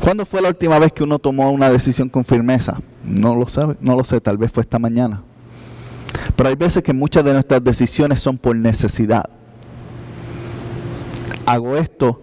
¿Cuándo 0.00 0.26
fue 0.26 0.42
la 0.42 0.48
última 0.48 0.78
vez 0.78 0.92
que 0.92 1.02
uno 1.02 1.18
tomó 1.18 1.50
una 1.50 1.70
decisión 1.70 2.08
con 2.08 2.24
firmeza? 2.24 2.78
No 3.04 3.34
lo 3.36 3.48
sabe, 3.48 3.76
no 3.80 3.96
lo 3.96 4.04
sé, 4.04 4.20
tal 4.20 4.36
vez 4.36 4.52
fue 4.52 4.62
esta 4.62 4.78
mañana. 4.78 5.22
Pero 6.36 6.48
hay 6.48 6.56
veces 6.56 6.82
que 6.82 6.92
muchas 6.92 7.24
de 7.24 7.32
nuestras 7.32 7.64
decisiones 7.64 8.20
son 8.20 8.36
por 8.36 8.54
necesidad. 8.54 9.24
Hago 11.46 11.76
esto 11.76 12.22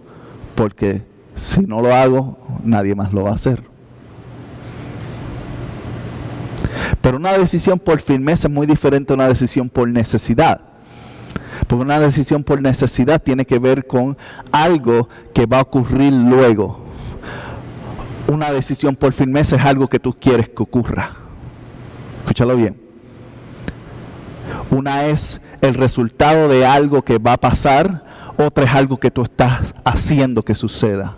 porque 0.54 1.02
si 1.34 1.62
no 1.62 1.80
lo 1.80 1.94
hago, 1.94 2.38
nadie 2.62 2.94
más 2.94 3.12
lo 3.12 3.24
va 3.24 3.30
a 3.30 3.34
hacer. 3.34 3.64
Pero 7.00 7.16
una 7.16 7.32
decisión 7.32 7.78
por 7.78 8.00
firmeza 8.00 8.46
es 8.46 8.54
muy 8.54 8.66
diferente 8.66 9.12
a 9.12 9.16
una 9.16 9.28
decisión 9.28 9.68
por 9.68 9.88
necesidad. 9.88 10.71
Porque 11.72 11.86
una 11.86 12.00
decisión 12.00 12.44
por 12.44 12.60
necesidad 12.60 13.22
tiene 13.22 13.46
que 13.46 13.58
ver 13.58 13.86
con 13.86 14.18
algo 14.50 15.08
que 15.32 15.46
va 15.46 15.56
a 15.56 15.62
ocurrir 15.62 16.12
luego. 16.12 16.84
Una 18.28 18.50
decisión 18.50 18.94
por 18.94 19.14
firmeza 19.14 19.56
es 19.56 19.62
algo 19.62 19.88
que 19.88 19.98
tú 19.98 20.12
quieres 20.12 20.50
que 20.50 20.62
ocurra. 20.62 21.16
Escúchalo 22.18 22.56
bien. 22.56 22.78
Una 24.70 25.06
es 25.06 25.40
el 25.62 25.72
resultado 25.72 26.46
de 26.46 26.66
algo 26.66 27.00
que 27.00 27.16
va 27.16 27.32
a 27.32 27.38
pasar, 27.38 28.04
otra 28.36 28.64
es 28.64 28.74
algo 28.74 28.98
que 28.98 29.10
tú 29.10 29.22
estás 29.22 29.74
haciendo 29.82 30.44
que 30.44 30.54
suceda. 30.54 31.16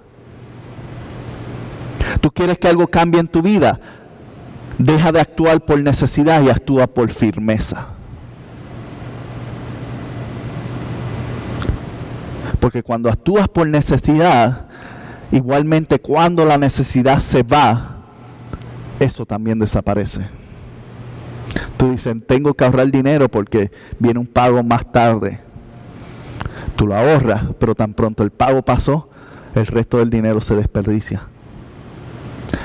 Tú 2.21 2.31
quieres 2.31 2.59
que 2.59 2.69
algo 2.69 2.87
cambie 2.87 3.19
en 3.19 3.27
tu 3.27 3.43
vida, 3.43 3.81
deja 4.79 5.11
de 5.11 5.21
actuar 5.21 5.65
por 5.65 5.81
necesidad 5.81 6.41
y 6.45 6.49
actúa 6.51 6.87
por 6.87 7.11
firmeza. 7.11 7.94
Porque 12.64 12.83
cuando 12.83 13.11
actúas 13.11 13.47
por 13.47 13.66
necesidad, 13.66 14.68
igualmente 15.30 15.99
cuando 15.99 16.47
la 16.47 16.56
necesidad 16.56 17.18
se 17.18 17.42
va, 17.42 17.97
eso 18.99 19.26
también 19.26 19.59
desaparece. 19.59 20.23
Tú 21.76 21.90
dices, 21.90 22.16
tengo 22.26 22.54
que 22.54 22.64
ahorrar 22.64 22.90
dinero 22.90 23.28
porque 23.28 23.71
viene 23.99 24.18
un 24.18 24.26
pago 24.26 24.62
más 24.62 24.90
tarde. 24.90 25.40
Tú 26.75 26.87
lo 26.87 26.97
ahorras, 26.97 27.42
pero 27.59 27.75
tan 27.75 27.92
pronto 27.92 28.23
el 28.23 28.30
pago 28.30 28.62
pasó, 28.62 29.11
el 29.54 29.66
resto 29.66 29.99
del 29.99 30.09
dinero 30.09 30.40
se 30.40 30.56
desperdicia. 30.56 31.25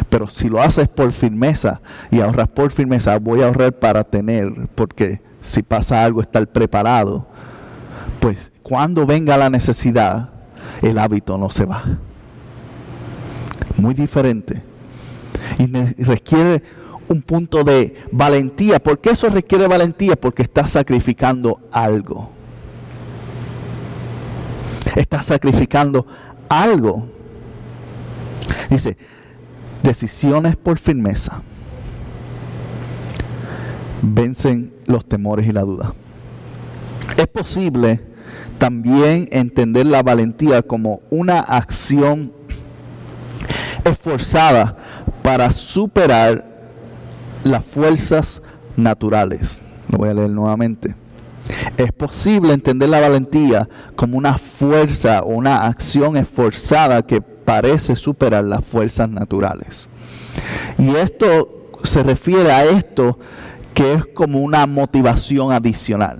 Pero 0.10 0.28
si 0.28 0.48
lo 0.48 0.62
haces 0.62 0.88
por 0.88 1.12
firmeza 1.12 1.82
y 2.10 2.22
ahorras 2.22 2.48
por 2.48 2.72
firmeza, 2.72 3.20
voy 3.20 3.42
a 3.42 3.48
ahorrar 3.48 3.74
para 3.74 4.06
tener, 4.06 4.70
porque 4.76 5.20
si 5.42 5.62
pasa 5.62 6.06
algo, 6.06 6.22
estar 6.22 6.48
preparado. 6.48 7.28
Pues 8.22 8.50
cuando 8.70 9.08
venga 9.08 9.36
la 9.36 9.50
necesidad, 9.50 10.30
el 10.84 11.00
hábito 11.00 11.40
no 11.40 11.50
se 11.50 11.66
va. 11.66 11.84
Muy 13.78 13.96
diferente. 13.96 14.62
Y 15.58 15.66
requiere 16.04 16.62
un 17.08 17.24
punto 17.24 17.64
de 17.64 17.96
valentía. 18.12 18.78
¿Por 18.78 19.00
qué 19.00 19.10
eso 19.10 19.28
requiere 19.30 19.68
valentía? 19.68 20.16
Porque 20.16 20.44
estás 20.44 20.70
sacrificando 20.70 21.60
algo. 21.72 22.30
Estás 24.96 25.26
sacrificando 25.26 26.06
algo. 26.48 27.08
Dice, 28.70 28.98
decisiones 29.82 30.56
por 30.58 30.78
firmeza 30.78 31.42
vencen 34.04 34.74
los 34.86 35.06
temores 35.06 35.48
y 35.48 35.52
la 35.52 35.62
duda. 35.62 35.94
Es 37.18 37.28
posible 37.28 38.09
también 38.60 39.28
entender 39.32 39.86
la 39.86 40.04
valentía 40.04 40.62
como 40.62 41.02
una 41.10 41.40
acción 41.40 42.32
esforzada 43.86 44.78
para 45.24 45.52
superar 45.52 46.46
las 47.44 47.66
fuerzas 47.66 48.42
naturales. 48.76 49.62
Lo 49.90 49.98
voy 49.98 50.10
a 50.10 50.14
leer 50.14 50.30
nuevamente. 50.30 50.94
Es 51.78 51.92
posible 51.94 52.54
entender 52.54 52.90
la 52.90 53.00
valentía 53.00 53.68
como 53.96 54.18
una 54.18 54.38
fuerza 54.38 55.24
o 55.24 55.30
una 55.30 55.66
acción 55.66 56.18
esforzada 56.18 57.02
que 57.02 57.22
parece 57.22 57.96
superar 57.96 58.44
las 58.44 58.64
fuerzas 58.64 59.10
naturales. 59.10 59.90
Y 60.78 60.90
esto 60.96 61.72
se 61.84 62.04
refiere 62.04 62.52
a 62.52 62.66
esto 62.66 63.18
que 63.74 63.94
es 63.94 64.06
como 64.06 64.40
una 64.40 64.66
motivación 64.66 65.54
adicional. 65.54 66.20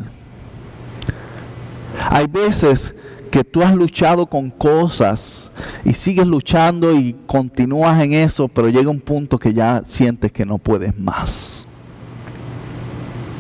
Hay 2.10 2.28
veces 2.28 2.96
que 3.30 3.44
tú 3.44 3.62
has 3.62 3.76
luchado 3.76 4.26
con 4.26 4.50
cosas 4.50 5.52
y 5.84 5.94
sigues 5.94 6.26
luchando 6.26 6.94
y 6.94 7.16
continúas 7.28 8.00
en 8.02 8.14
eso, 8.14 8.48
pero 8.48 8.70
llega 8.70 8.90
un 8.90 9.00
punto 9.00 9.38
que 9.38 9.54
ya 9.54 9.84
sientes 9.86 10.32
que 10.32 10.46
no 10.46 10.58
puedes 10.58 10.98
más. 10.98 11.68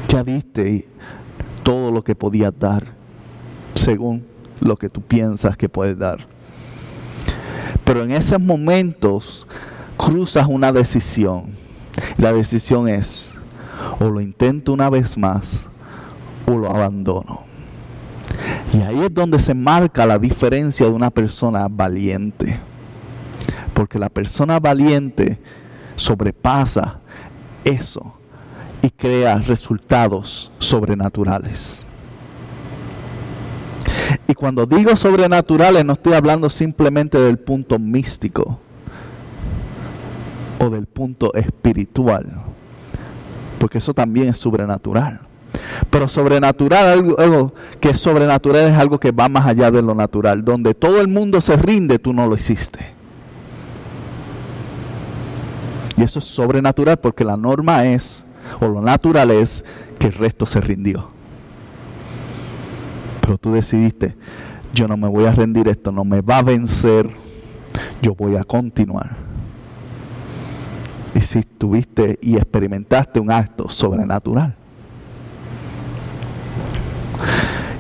Ya 0.07 0.23
diste 0.23 0.87
todo 1.63 1.91
lo 1.91 2.03
que 2.03 2.15
podías 2.15 2.53
dar, 2.57 2.85
según 3.75 4.25
lo 4.59 4.77
que 4.77 4.89
tú 4.89 5.01
piensas 5.01 5.57
que 5.57 5.69
puedes 5.69 5.97
dar. 5.97 6.27
Pero 7.83 8.03
en 8.03 8.11
esos 8.11 8.39
momentos 8.39 9.47
cruzas 9.97 10.47
una 10.47 10.71
decisión. 10.71 11.57
La 12.17 12.31
decisión 12.31 12.87
es, 12.87 13.33
o 13.99 14.05
lo 14.05 14.21
intento 14.21 14.71
una 14.73 14.89
vez 14.89 15.17
más, 15.17 15.65
o 16.47 16.51
lo 16.51 16.69
abandono. 16.69 17.48
Y 18.73 18.81
ahí 18.81 19.03
es 19.03 19.13
donde 19.13 19.39
se 19.39 19.53
marca 19.53 20.05
la 20.05 20.19
diferencia 20.19 20.85
de 20.85 20.91
una 20.91 21.09
persona 21.09 21.67
valiente. 21.69 22.59
Porque 23.73 23.99
la 23.99 24.09
persona 24.09 24.59
valiente 24.59 25.39
sobrepasa 25.95 26.99
eso 27.63 28.13
y 28.81 28.89
crea 28.89 29.37
resultados 29.39 30.51
sobrenaturales. 30.59 31.85
Y 34.27 34.33
cuando 34.33 34.65
digo 34.65 34.95
sobrenaturales 34.95 35.85
no 35.85 35.93
estoy 35.93 36.13
hablando 36.13 36.49
simplemente 36.49 37.19
del 37.19 37.37
punto 37.39 37.77
místico 37.79 38.59
o 40.59 40.69
del 40.69 40.85
punto 40.85 41.33
espiritual, 41.33 42.25
porque 43.59 43.77
eso 43.77 43.93
también 43.93 44.29
es 44.29 44.37
sobrenatural. 44.37 45.28
Pero 45.89 46.07
sobrenatural, 46.07 47.15
algo, 47.17 47.53
que 47.79 47.89
es 47.89 47.99
sobrenatural 47.99 48.71
es 48.71 48.77
algo 48.77 48.99
que 48.99 49.11
va 49.11 49.29
más 49.29 49.47
allá 49.47 49.71
de 49.71 49.81
lo 49.81 49.95
natural. 49.95 50.43
Donde 50.43 50.73
todo 50.73 51.01
el 51.01 51.07
mundo 51.07 51.41
se 51.41 51.55
rinde, 51.57 51.99
tú 51.99 52.13
no 52.13 52.27
lo 52.27 52.35
hiciste. 52.35 52.99
Y 55.97 56.03
eso 56.03 56.19
es 56.19 56.25
sobrenatural 56.25 56.97
porque 56.97 57.25
la 57.25 57.35
norma 57.35 57.85
es, 57.85 58.23
o 58.61 58.67
lo 58.67 58.81
natural 58.81 59.31
es, 59.31 59.65
que 59.97 60.07
el 60.07 60.13
resto 60.13 60.45
se 60.45 60.61
rindió. 60.61 61.09
Pero 63.21 63.37
tú 63.37 63.51
decidiste, 63.51 64.15
yo 64.73 64.87
no 64.87 64.95
me 64.95 65.07
voy 65.07 65.25
a 65.25 65.31
rendir, 65.31 65.67
esto 65.67 65.91
no 65.91 66.05
me 66.05 66.21
va 66.21 66.37
a 66.37 66.43
vencer, 66.43 67.09
yo 68.01 68.15
voy 68.15 68.37
a 68.37 68.43
continuar. 68.43 69.17
Y 71.13 71.21
si 71.21 71.43
tuviste 71.43 72.17
y 72.21 72.37
experimentaste 72.37 73.19
un 73.19 73.31
acto 73.31 73.67
sobrenatural. 73.67 74.55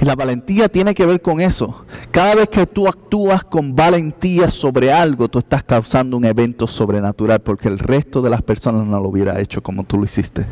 Y 0.01 0.05
la 0.05 0.15
valentía 0.15 0.69
tiene 0.69 0.93
que 0.93 1.05
ver 1.05 1.21
con 1.21 1.41
eso. 1.41 1.83
Cada 2.11 2.35
vez 2.35 2.47
que 2.47 2.65
tú 2.65 2.87
actúas 2.87 3.43
con 3.43 3.75
valentía 3.75 4.49
sobre 4.49 4.93
algo, 4.93 5.27
tú 5.27 5.39
estás 5.39 5.63
causando 5.63 6.15
un 6.15 6.23
evento 6.23 6.67
sobrenatural 6.67 7.41
porque 7.41 7.67
el 7.67 7.79
resto 7.79 8.21
de 8.21 8.29
las 8.29 8.41
personas 8.41 8.85
no 8.85 8.99
lo 8.99 9.09
hubiera 9.09 9.39
hecho 9.41 9.61
como 9.61 9.83
tú 9.83 9.97
lo 9.97 10.05
hiciste. 10.05 10.45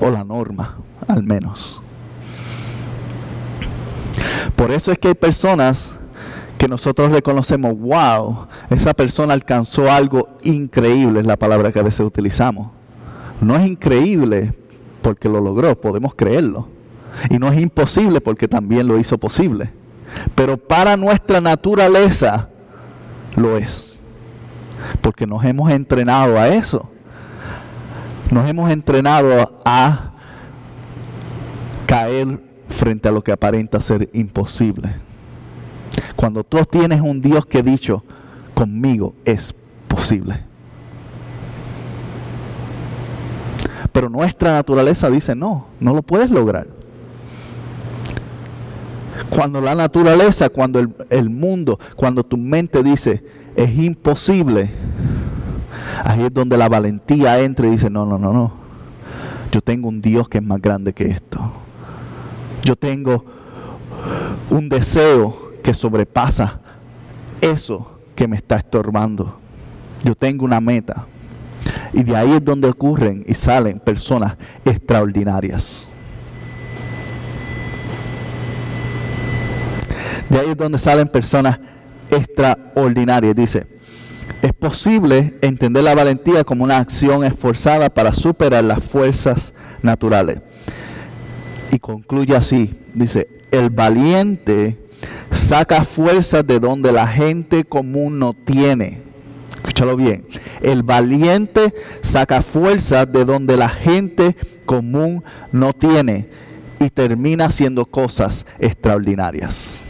O 0.00 0.10
la 0.10 0.24
norma, 0.24 0.78
al 1.06 1.22
menos. 1.22 1.80
Por 4.56 4.72
eso 4.72 4.90
es 4.90 4.98
que 4.98 5.08
hay 5.08 5.14
personas 5.14 5.94
que 6.58 6.66
nosotros 6.66 7.12
reconocemos, 7.12 7.78
wow, 7.78 8.46
esa 8.70 8.94
persona 8.94 9.32
alcanzó 9.34 9.92
algo 9.92 10.30
increíble, 10.42 11.20
es 11.20 11.26
la 11.26 11.36
palabra 11.36 11.70
que 11.70 11.78
a 11.78 11.84
veces 11.84 12.00
utilizamos. 12.00 12.70
No 13.40 13.56
es 13.56 13.66
increíble 13.66 14.54
porque 15.02 15.28
lo 15.28 15.40
logró, 15.40 15.78
podemos 15.80 16.14
creerlo 16.14 16.75
y 17.30 17.38
no 17.38 17.50
es 17.50 17.58
imposible 17.58 18.20
porque 18.20 18.48
también 18.48 18.86
lo 18.86 18.98
hizo 18.98 19.18
posible. 19.18 19.70
Pero 20.34 20.56
para 20.56 20.96
nuestra 20.96 21.40
naturaleza 21.40 22.48
lo 23.34 23.56
es. 23.56 24.00
Porque 25.00 25.26
nos 25.26 25.44
hemos 25.44 25.70
entrenado 25.70 26.38
a 26.38 26.48
eso. 26.48 26.90
Nos 28.30 28.48
hemos 28.48 28.70
entrenado 28.70 29.60
a 29.64 30.12
caer 31.86 32.40
frente 32.68 33.08
a 33.08 33.12
lo 33.12 33.22
que 33.22 33.32
aparenta 33.32 33.80
ser 33.80 34.10
imposible. 34.12 34.94
Cuando 36.16 36.42
tú 36.44 36.64
tienes 36.64 37.00
un 37.00 37.20
Dios 37.20 37.46
que 37.46 37.58
ha 37.58 37.62
dicho, 37.62 38.02
conmigo 38.54 39.14
es 39.24 39.54
posible. 39.86 40.40
Pero 43.92 44.10
nuestra 44.10 44.52
naturaleza 44.52 45.08
dice, 45.08 45.34
no, 45.34 45.68
no 45.80 45.94
lo 45.94 46.02
puedes 46.02 46.30
lograr. 46.30 46.75
Cuando 49.30 49.60
la 49.60 49.74
naturaleza, 49.74 50.48
cuando 50.48 50.80
el, 51.10 51.30
mundo, 51.30 51.78
cuando 51.96 52.24
tu 52.24 52.36
mente 52.36 52.82
dice, 52.82 53.24
es 53.56 53.76
imposible, 53.76 54.70
ahí 56.04 56.24
es 56.24 56.32
donde 56.32 56.56
la 56.56 56.68
valentía 56.68 57.40
entra 57.40 57.66
y 57.66 57.70
dice, 57.70 57.90
no, 57.90 58.06
no, 58.06 58.18
no, 58.18 58.32
no. 58.32 58.52
Yo 59.50 59.60
tengo 59.60 59.88
un 59.88 60.00
Dios 60.00 60.28
que 60.28 60.38
es 60.38 60.44
más 60.44 60.60
grande 60.60 60.92
que 60.92 61.06
esto. 61.06 61.40
Yo 62.62 62.76
tengo 62.76 63.24
un 64.50 64.68
deseo 64.68 65.52
que 65.62 65.74
sobrepasa 65.74 66.60
eso 67.40 67.98
que 68.14 68.28
me 68.28 68.36
está 68.36 68.56
estorbando. 68.56 69.38
Yo 70.04 70.14
tengo 70.14 70.44
una 70.44 70.60
meta. 70.60 71.06
Y 71.92 72.02
de 72.02 72.16
ahí 72.16 72.32
es 72.32 72.44
donde 72.44 72.68
ocurren 72.68 73.24
y 73.26 73.34
salen 73.34 73.80
personas 73.80 74.36
extraordinarias. 74.64 75.90
De 80.28 80.38
ahí 80.38 80.50
es 80.50 80.56
donde 80.56 80.78
salen 80.78 81.08
personas 81.08 81.58
extraordinarias. 82.10 83.34
Dice, 83.34 83.66
es 84.42 84.52
posible 84.52 85.34
entender 85.40 85.84
la 85.84 85.94
valentía 85.94 86.44
como 86.44 86.64
una 86.64 86.78
acción 86.78 87.24
esforzada 87.24 87.90
para 87.90 88.12
superar 88.12 88.64
las 88.64 88.82
fuerzas 88.82 89.54
naturales. 89.82 90.40
Y 91.70 91.78
concluye 91.78 92.34
así, 92.36 92.74
dice, 92.94 93.28
el 93.50 93.70
valiente 93.70 94.78
saca 95.30 95.84
fuerzas 95.84 96.46
de 96.46 96.60
donde 96.60 96.92
la 96.92 97.06
gente 97.06 97.64
común 97.64 98.18
no 98.18 98.34
tiene. 98.34 99.02
Escúchalo 99.54 99.96
bien. 99.96 100.26
El 100.60 100.82
valiente 100.82 101.74
saca 102.00 102.40
fuerzas 102.42 103.10
de 103.10 103.24
donde 103.24 103.56
la 103.56 103.68
gente 103.68 104.36
común 104.64 105.24
no 105.50 105.72
tiene 105.72 106.28
y 106.78 106.90
termina 106.90 107.46
haciendo 107.46 107.84
cosas 107.86 108.46
extraordinarias. 108.58 109.86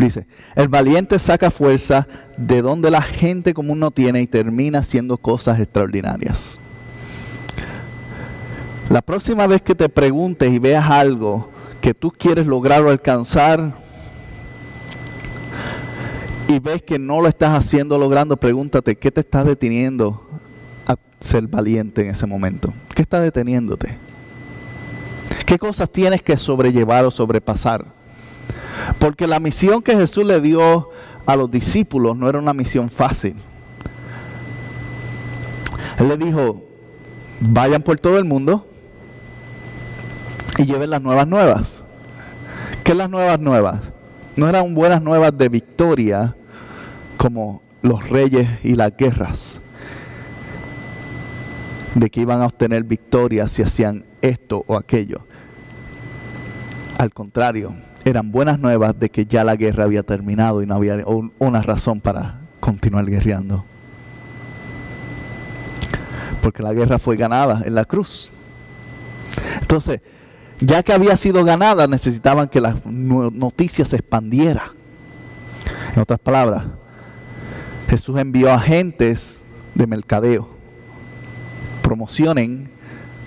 Dice, 0.00 0.26
el 0.56 0.68
valiente 0.68 1.18
saca 1.18 1.50
fuerza 1.50 2.08
de 2.38 2.62
donde 2.62 2.90
la 2.90 3.02
gente 3.02 3.52
común 3.52 3.78
no 3.78 3.90
tiene 3.90 4.22
y 4.22 4.26
termina 4.26 4.78
haciendo 4.78 5.18
cosas 5.18 5.60
extraordinarias. 5.60 6.58
La 8.88 9.02
próxima 9.02 9.46
vez 9.46 9.60
que 9.60 9.74
te 9.74 9.90
preguntes 9.90 10.50
y 10.50 10.58
veas 10.58 10.88
algo 10.90 11.50
que 11.82 11.92
tú 11.92 12.10
quieres 12.10 12.46
lograr 12.46 12.82
o 12.82 12.88
alcanzar 12.88 13.74
y 16.48 16.58
ves 16.58 16.82
que 16.82 16.98
no 16.98 17.20
lo 17.20 17.28
estás 17.28 17.50
haciendo 17.50 17.98
logrando, 17.98 18.38
pregúntate, 18.38 18.96
¿qué 18.96 19.10
te 19.10 19.20
está 19.20 19.44
deteniendo 19.44 20.26
a 20.86 20.96
ser 21.20 21.46
valiente 21.46 22.00
en 22.00 22.08
ese 22.08 22.26
momento? 22.26 22.72
¿Qué 22.94 23.02
está 23.02 23.20
deteniéndote? 23.20 23.98
¿Qué 25.44 25.58
cosas 25.58 25.90
tienes 25.90 26.22
que 26.22 26.38
sobrellevar 26.38 27.04
o 27.04 27.10
sobrepasar? 27.10 27.99
Porque 28.98 29.26
la 29.26 29.40
misión 29.40 29.82
que 29.82 29.96
Jesús 29.96 30.26
le 30.26 30.40
dio 30.40 30.90
a 31.26 31.36
los 31.36 31.50
discípulos 31.50 32.16
no 32.16 32.28
era 32.28 32.38
una 32.38 32.52
misión 32.52 32.90
fácil. 32.90 33.34
Él 35.98 36.08
le 36.08 36.16
dijo, 36.16 36.64
vayan 37.40 37.82
por 37.82 37.98
todo 38.00 38.18
el 38.18 38.24
mundo 38.24 38.66
y 40.56 40.64
lleven 40.64 40.90
las 40.90 41.02
nuevas 41.02 41.28
nuevas. 41.28 41.84
¿Qué 42.84 42.94
las 42.94 43.10
nuevas 43.10 43.38
nuevas? 43.38 43.80
No 44.36 44.48
eran 44.48 44.74
buenas 44.74 45.02
nuevas 45.02 45.36
de 45.36 45.48
victoria 45.48 46.34
como 47.16 47.62
los 47.82 48.08
reyes 48.08 48.48
y 48.62 48.74
las 48.74 48.96
guerras, 48.96 49.60
de 51.94 52.10
que 52.10 52.20
iban 52.20 52.40
a 52.40 52.46
obtener 52.46 52.84
victoria 52.84 53.48
si 53.48 53.62
hacían 53.62 54.04
esto 54.22 54.64
o 54.66 54.76
aquello. 54.76 55.26
Al 56.98 57.12
contrario, 57.12 57.74
eran 58.04 58.32
buenas 58.32 58.58
nuevas 58.58 58.98
de 58.98 59.10
que 59.10 59.26
ya 59.26 59.44
la 59.44 59.56
guerra 59.56 59.84
había 59.84 60.02
terminado 60.02 60.62
y 60.62 60.66
no 60.66 60.74
había 60.74 61.04
una 61.38 61.62
razón 61.62 62.00
para 62.00 62.40
continuar 62.58 63.06
guerreando. 63.06 63.64
Porque 66.42 66.62
la 66.62 66.72
guerra 66.72 66.98
fue 66.98 67.16
ganada 67.16 67.62
en 67.64 67.74
la 67.74 67.84
cruz. 67.84 68.32
Entonces, 69.60 70.00
ya 70.60 70.82
que 70.82 70.92
había 70.92 71.16
sido 71.16 71.44
ganada, 71.44 71.86
necesitaban 71.86 72.48
que 72.48 72.60
la 72.60 72.76
noticia 72.84 73.84
se 73.84 73.96
expandiera. 73.96 74.72
En 75.94 76.00
otras 76.00 76.18
palabras, 76.18 76.64
Jesús 77.88 78.16
envió 78.18 78.52
agentes 78.52 79.42
de 79.74 79.86
mercadeo. 79.86 80.48
Promocionen 81.82 82.70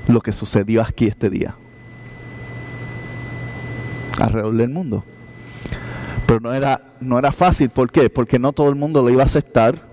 lo 0.08 0.22
que 0.22 0.32
sucedió 0.32 0.82
aquí 0.82 1.08
este 1.08 1.30
día. 1.30 1.56
Alrededor 4.20 4.56
del 4.56 4.70
mundo. 4.70 5.04
Pero 6.26 6.40
no 6.40 6.54
era, 6.54 6.82
no 7.00 7.20
era 7.20 7.32
fácil. 7.32 7.70
¿Por 7.70 7.92
qué? 7.92 8.10
Porque 8.10 8.40
no 8.40 8.54
todo 8.54 8.70
el 8.70 8.76
mundo 8.76 9.02
lo 9.02 9.10
iba 9.10 9.24
a 9.24 9.26
aceptar. 9.26 9.88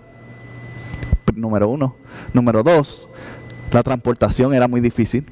Número 1.34 1.68
uno. 1.68 1.96
Número 2.32 2.62
dos, 2.62 3.08
la 3.72 3.82
transportación 3.82 4.54
era 4.54 4.68
muy 4.68 4.80
difícil. 4.80 5.24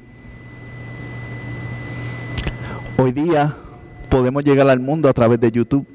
Hoy 2.97 3.11
día 3.11 3.55
podemos 4.09 4.43
llegar 4.43 4.69
al 4.69 4.79
mundo 4.79 5.07
a 5.07 5.13
través 5.13 5.39
de 5.39 5.51
YouTube. 5.51 5.85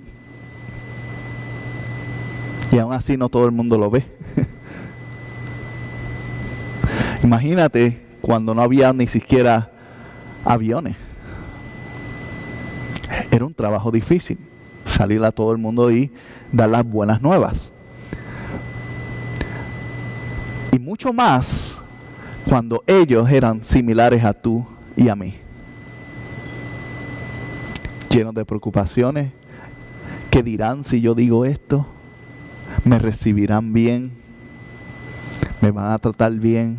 Y 2.73 2.79
aún 2.79 2.93
así 2.93 3.17
no 3.17 3.29
todo 3.29 3.45
el 3.45 3.53
mundo 3.53 3.77
lo 3.77 3.91
ve. 3.91 4.07
Imagínate 7.23 8.03
cuando 8.21 8.55
no 8.55 8.63
había 8.63 8.93
ni 8.93 9.07
siquiera 9.07 9.71
aviones. 10.45 11.04
Era 13.31 13.45
un 13.45 13.55
trabajo 13.55 13.91
difícil 13.91 14.39
salir 14.85 15.23
a 15.25 15.33
todo 15.33 15.53
el 15.53 15.59
mundo 15.59 15.91
y 15.91 16.11
dar 16.53 16.69
las 16.69 16.85
buenas 16.85 17.21
nuevas. 17.23 17.73
Y 20.73 20.79
mucho 20.79 21.13
más 21.13 21.81
cuando 22.49 22.83
ellos 22.87 23.31
eran 23.31 23.65
similares 23.65 24.25
a 24.25 24.33
tú 24.33 24.67
y 24.97 25.09
a 25.09 25.17
mí 25.17 25.35
llenos 28.15 28.35
de 28.35 28.45
preocupaciones. 28.45 29.33
¿Qué 30.31 30.43
dirán 30.43 30.85
si 30.85 31.01
yo 31.01 31.15
digo 31.15 31.45
esto? 31.45 31.87
¿Me 32.85 32.99
recibirán 32.99 33.73
bien? 33.73 34.13
¿Me 35.61 35.71
van 35.73 35.91
a 35.93 35.99
tratar 35.99 36.33
bien? 36.33 36.79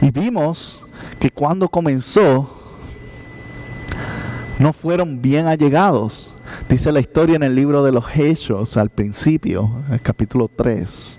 Y 0.00 0.10
vimos 0.10 0.84
que 1.18 1.30
cuando 1.30 1.68
comenzó, 1.68 2.59
no 4.60 4.74
fueron 4.74 5.20
bien 5.20 5.46
allegados. 5.46 6.34
Dice 6.68 6.92
la 6.92 7.00
historia 7.00 7.36
en 7.36 7.42
el 7.42 7.54
libro 7.54 7.82
de 7.82 7.92
los 7.92 8.04
Hechos 8.14 8.76
al 8.76 8.90
principio, 8.90 9.82
el 9.90 10.00
capítulo 10.00 10.50
3, 10.54 11.18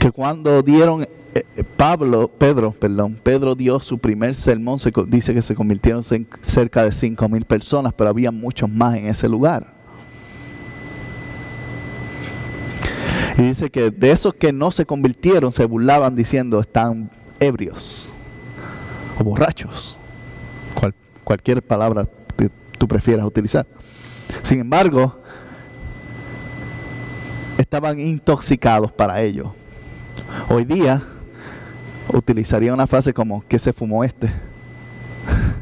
que 0.00 0.10
cuando 0.10 0.62
dieron 0.62 1.04
eh, 1.04 1.08
eh, 1.34 1.64
Pablo, 1.76 2.28
Pedro, 2.28 2.72
perdón, 2.72 3.18
Pedro 3.22 3.54
dio 3.54 3.78
su 3.78 3.98
primer 3.98 4.34
sermón, 4.34 4.80
se, 4.80 4.92
dice 5.06 5.32
que 5.32 5.42
se 5.42 5.54
convirtieron 5.54 6.02
en 6.10 6.26
cerca 6.40 6.82
de 6.82 6.90
cinco 6.90 7.28
mil 7.28 7.44
personas, 7.44 7.92
pero 7.92 8.10
había 8.10 8.32
muchos 8.32 8.68
más 8.68 8.96
en 8.96 9.06
ese 9.06 9.28
lugar. 9.28 9.72
Y 13.38 13.42
dice 13.42 13.70
que 13.70 13.90
de 13.90 14.10
esos 14.10 14.34
que 14.34 14.52
no 14.52 14.70
se 14.70 14.86
convirtieron 14.86 15.52
se 15.52 15.66
burlaban 15.66 16.16
diciendo 16.16 16.58
están 16.58 17.10
ebrios 17.38 18.14
o 19.18 19.24
borrachos, 19.24 19.98
cualquier 21.26 21.60
palabra 21.60 22.06
que 22.36 22.48
tú 22.78 22.86
prefieras 22.86 23.26
utilizar. 23.26 23.66
Sin 24.42 24.60
embargo, 24.60 25.18
estaban 27.58 27.98
intoxicados 27.98 28.92
para 28.92 29.20
ello. 29.20 29.52
Hoy 30.48 30.64
día 30.64 31.02
utilizaría 32.12 32.72
una 32.72 32.86
frase 32.86 33.12
como 33.12 33.44
que 33.48 33.58
se 33.58 33.72
fumó 33.72 34.04
este. 34.04 34.30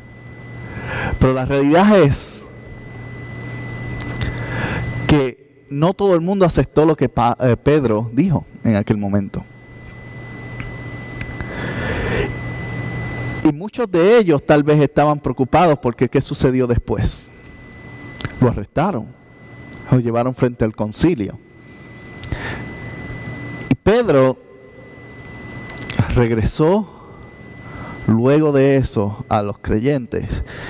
Pero 1.19 1.33
la 1.33 1.47
realidad 1.47 1.99
es 1.99 2.47
que 5.07 5.65
no 5.71 5.95
todo 5.95 6.15
el 6.15 6.21
mundo 6.21 6.45
aceptó 6.45 6.85
lo 6.85 6.95
que 6.95 7.07
eh, 7.07 7.57
Pedro 7.57 8.11
dijo 8.13 8.45
en 8.65 8.77
aquel 8.77 8.99
momento. 8.99 9.43
Y 13.45 13.53
muchos 13.53 13.91
de 13.91 14.17
ellos 14.19 14.45
tal 14.45 14.63
vez 14.63 14.81
estaban 14.81 15.21
preocupados 15.21 15.79
porque 15.79 16.09
qué 16.09 16.21
sucedió 16.23 16.67
después. 16.67 17.31
Lo 18.41 18.49
arrestaron, 18.49 19.07
lo 19.91 20.01
llevaron 20.01 20.35
frente 20.35 20.65
al 20.65 20.75
concilio. 20.75 21.39
Y 23.69 23.75
Pedro 23.75 24.39
regresó 26.15 26.89
luego 28.07 28.51
de 28.53 28.77
eso 28.77 29.25
a 29.29 29.43
los 29.43 29.59
creyentes. 29.59 30.27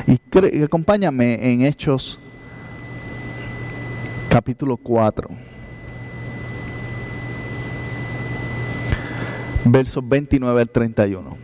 Y, 0.09 0.21
acompáñame 0.63 1.53
en 1.53 1.65
Hechos 1.65 2.19
capítulo 4.29 4.77
4. 4.77 5.29
Versos 9.65 10.07
29 10.07 10.61
al 10.61 10.69
31. 10.69 11.44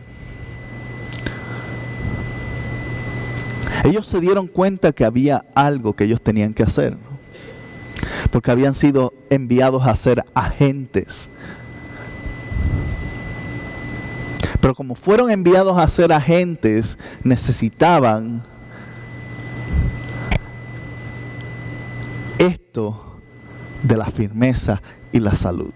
Ellos 3.83 4.07
se 4.07 4.19
dieron 4.19 4.47
cuenta 4.47 4.91
que 4.91 5.05
había 5.05 5.45
algo 5.55 5.95
que 5.95 6.03
ellos 6.03 6.21
tenían 6.21 6.53
que 6.53 6.63
hacer, 6.63 6.97
porque 8.29 8.51
habían 8.51 8.73
sido 8.73 9.13
enviados 9.29 9.85
a 9.87 9.95
ser 9.95 10.23
agentes. 10.33 11.29
Pero 14.59 14.75
como 14.75 14.93
fueron 14.93 15.31
enviados 15.31 15.77
a 15.77 15.87
ser 15.87 16.13
agentes, 16.13 16.97
necesitaban 17.23 18.43
esto 22.37 23.17
de 23.81 23.97
la 23.97 24.05
firmeza 24.05 24.81
y 25.11 25.19
la 25.19 25.33
salud. 25.33 25.71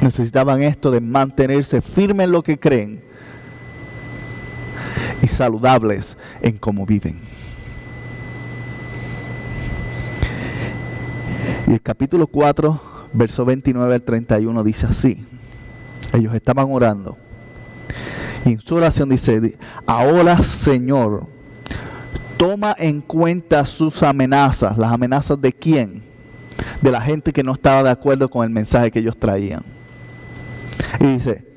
Necesitaban 0.00 0.62
esto 0.62 0.90
de 0.90 1.02
mantenerse 1.02 1.82
firmes 1.82 2.24
en 2.24 2.32
lo 2.32 2.42
que 2.42 2.58
creen 2.58 3.09
y 5.22 5.26
saludables 5.26 6.16
en 6.40 6.56
cómo 6.56 6.86
viven. 6.86 7.18
Y 11.66 11.72
el 11.72 11.82
capítulo 11.82 12.26
4, 12.26 12.80
verso 13.12 13.44
29 13.44 13.94
al 13.94 14.02
31 14.02 14.64
dice 14.64 14.86
así. 14.86 15.24
Ellos 16.12 16.34
estaban 16.34 16.66
orando. 16.70 17.16
Y 18.44 18.54
en 18.54 18.60
su 18.60 18.74
oración 18.74 19.08
dice, 19.08 19.56
ahora 19.86 20.42
Señor, 20.42 21.26
toma 22.36 22.74
en 22.78 23.00
cuenta 23.00 23.64
sus 23.64 24.02
amenazas. 24.02 24.78
¿Las 24.78 24.92
amenazas 24.92 25.40
de 25.40 25.52
quién? 25.52 26.02
De 26.80 26.90
la 26.90 27.00
gente 27.00 27.32
que 27.32 27.42
no 27.42 27.52
estaba 27.52 27.82
de 27.82 27.90
acuerdo 27.90 28.28
con 28.28 28.44
el 28.44 28.50
mensaje 28.50 28.90
que 28.90 28.98
ellos 28.98 29.16
traían. 29.16 29.62
Y 30.98 31.04
dice, 31.04 31.49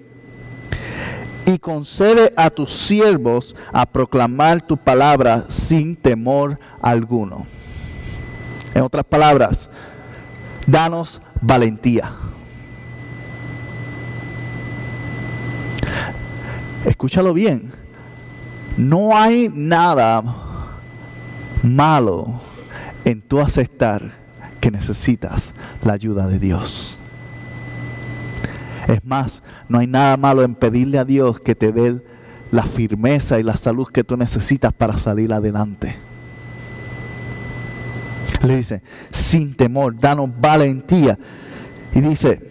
y 1.45 1.59
concede 1.59 2.33
a 2.37 2.49
tus 2.49 2.71
siervos 2.71 3.55
a 3.71 3.85
proclamar 3.85 4.61
tu 4.61 4.77
palabra 4.77 5.45
sin 5.49 5.95
temor 5.95 6.59
alguno. 6.81 7.45
En 8.73 8.83
otras 8.83 9.03
palabras, 9.05 9.69
danos 10.65 11.21
valentía. 11.41 12.13
escúchalo 16.85 17.33
bien, 17.33 17.71
no 18.77 19.17
hay 19.17 19.49
nada 19.53 20.23
malo 21.61 22.41
en 23.05 23.21
tu 23.21 23.39
aceptar 23.39 24.13
que 24.59 24.71
necesitas 24.71 25.53
la 25.83 25.93
ayuda 25.93 26.27
de 26.27 26.39
Dios. 26.39 26.99
Es 28.87 29.03
más, 29.05 29.43
no 29.69 29.79
hay 29.79 29.87
nada 29.87 30.17
malo 30.17 30.43
en 30.43 30.55
pedirle 30.55 30.97
a 30.99 31.05
Dios 31.05 31.39
que 31.39 31.55
te 31.55 31.71
dé 31.71 32.01
la 32.51 32.63
firmeza 32.63 33.39
y 33.39 33.43
la 33.43 33.57
salud 33.57 33.87
que 33.87 34.03
tú 34.03 34.17
necesitas 34.17 34.73
para 34.73 34.97
salir 34.97 35.33
adelante. 35.33 35.95
Le 38.43 38.57
dice, 38.57 38.81
sin 39.09 39.55
temor, 39.55 39.97
danos 39.97 40.29
valentía. 40.39 41.17
Y 41.93 42.01
dice, 42.01 42.41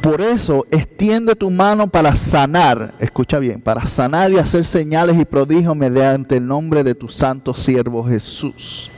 por 0.00 0.20
eso 0.20 0.66
extiende 0.70 1.34
tu 1.34 1.50
mano 1.50 1.86
para 1.86 2.14
sanar, 2.14 2.94
escucha 2.98 3.38
bien, 3.38 3.60
para 3.60 3.86
sanar 3.86 4.30
y 4.32 4.38
hacer 4.38 4.64
señales 4.64 5.16
y 5.18 5.24
prodigios 5.24 5.76
mediante 5.76 6.36
el 6.36 6.46
nombre 6.46 6.84
de 6.84 6.94
tu 6.94 7.08
santo 7.08 7.54
siervo 7.54 8.04
Jesús. 8.04 8.90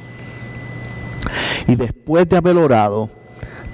Y 1.67 1.77
después 1.77 2.29
de 2.29 2.37
haber 2.37 2.57
orado, 2.57 3.11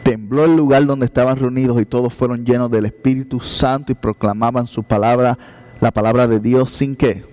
tembló 0.06 0.44
el 0.44 0.54
lugar 0.54 0.86
donde 0.86 1.04
estaban 1.04 1.36
reunidos 1.36 1.80
y 1.80 1.84
todos 1.84 2.14
fueron 2.14 2.46
llenos 2.46 2.70
del 2.70 2.86
Espíritu 2.86 3.40
Santo 3.40 3.90
y 3.90 3.96
proclamaban 3.96 4.64
su 4.64 4.84
palabra, 4.84 5.36
la 5.80 5.90
palabra 5.90 6.28
de 6.28 6.38
Dios 6.38 6.70
sin 6.70 6.94
qué? 6.94 7.24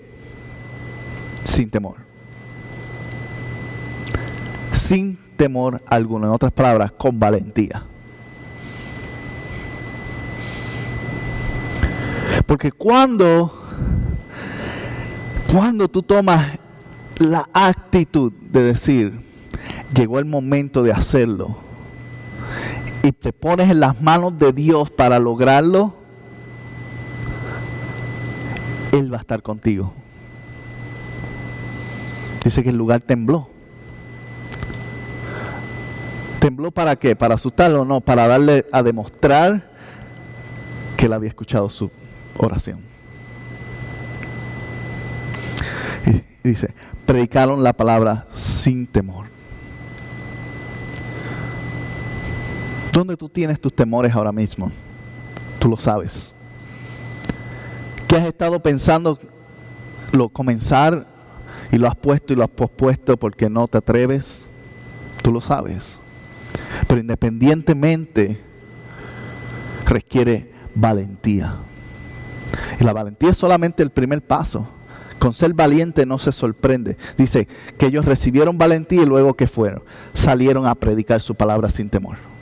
Sin 1.43 1.69
temor. 1.69 1.97
Sin 4.71 5.19
temor 5.36 5.83
alguno, 5.86 6.25
en 6.25 6.33
otras 6.33 6.51
palabras, 6.51 6.91
con 6.93 7.19
valentía. 7.19 7.83
Porque 12.47 12.71
cuando 12.71 13.53
cuando 15.51 15.88
tú 15.88 16.01
tomas 16.01 16.57
la 17.19 17.47
actitud 17.53 18.33
de 18.49 18.63
decir, 18.63 19.13
llegó 19.95 20.17
el 20.17 20.25
momento 20.25 20.81
de 20.81 20.91
hacerlo, 20.91 21.55
y 23.04 23.12
te 23.12 23.34
pones 23.34 23.70
en 23.70 23.82
las 23.82 24.02
manos 24.02 24.39
de 24.39 24.54
Dios 24.54 24.89
para 24.89 25.20
lograrlo, 25.20 25.94
Él 28.94 29.12
va 29.12 29.18
a 29.18 29.22
estar 29.22 29.44
contigo. 29.44 29.94
Dice 32.44 32.63
que 32.63 32.70
el 32.70 32.78
lugar 32.78 33.02
tembló. 33.02 33.50
¿Tembló 36.39 36.72
para 36.72 36.96
qué? 36.96 37.16
¿Para 37.16 37.36
asustarlo? 37.36 37.86
No, 37.86 38.02
para 38.02 38.28
darle 38.28 38.66
a 38.72 38.84
demostrar 38.84 39.70
que 40.98 41.06
él 41.06 41.13
había 41.13 41.30
escuchado 41.30 41.70
su 41.70 41.89
oración. 42.38 42.82
Dice, 46.44 46.74
predicaron 47.06 47.63
la 47.63 47.74
palabra 47.74 48.28
sin 48.34 48.88
temor. 48.88 49.33
¿Dónde 52.93 53.17
tú 53.17 53.27
tienes 53.27 53.60
tus 53.60 53.73
temores 53.73 54.13
ahora 54.13 54.32
mismo? 54.32 54.71
Tú 55.58 55.67
lo 55.67 55.77
sabes. 55.77 56.36
¿Qué 58.08 58.15
has 58.15 58.25
estado 58.27 58.62
pensando 58.62 59.17
lo 60.12 60.29
comenzar 60.29 61.08
y 61.71 61.79
lo 61.79 61.88
has 61.88 61.95
puesto 61.95 62.34
y 62.34 62.36
lo 62.36 62.43
has 62.43 62.51
pospuesto 62.51 63.17
porque 63.17 63.49
no 63.49 63.67
te 63.67 63.79
atreves? 63.79 64.47
Tú 65.23 65.32
lo 65.32 65.41
sabes. 65.41 66.01
Pero 66.88 67.01
independientemente 67.01 68.39
requiere 69.88 70.51
valentía. 70.75 71.56
Y 72.79 72.84
la 72.84 72.93
valentía 72.93 73.32
es 73.32 73.38
solamente 73.38 73.82
el 73.82 73.89
primer 73.89 74.21
paso. 74.21 74.67
Con 75.17 75.34
ser 75.34 75.56
valiente 75.56 76.06
no 76.06 76.19
se 76.19 76.32
sorprende. 76.32 76.97
Dice 77.17 77.47
que 77.79 77.88
ellos 77.88 78.06
recibieron 78.06 78.60
valentía 78.60 79.01
y 79.01 79.08
luego 79.08 79.34
que 79.34 79.47
fueron, 79.47 79.82
salieron 80.13 80.67
a 80.67 80.75
predicar 80.75 81.21
su 81.21 81.34
palabra 81.34 81.71
sin 81.71 81.89
temor. 81.89 82.33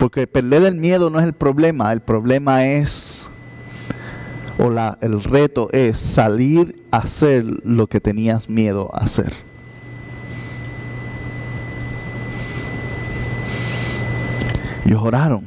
Porque 0.00 0.26
perder 0.26 0.62
el 0.62 0.76
miedo 0.76 1.10
no 1.10 1.20
es 1.20 1.26
el 1.26 1.34
problema, 1.34 1.92
el 1.92 2.00
problema 2.00 2.66
es, 2.66 3.28
o 4.58 4.70
la, 4.70 4.96
el 5.02 5.22
reto 5.22 5.68
es 5.72 5.98
salir 5.98 6.82
a 6.90 6.96
hacer 6.96 7.44
lo 7.64 7.86
que 7.86 8.00
tenías 8.00 8.48
miedo 8.48 8.90
a 8.94 9.04
hacer. 9.04 9.34
Ellos 14.86 15.02
oraron. 15.02 15.44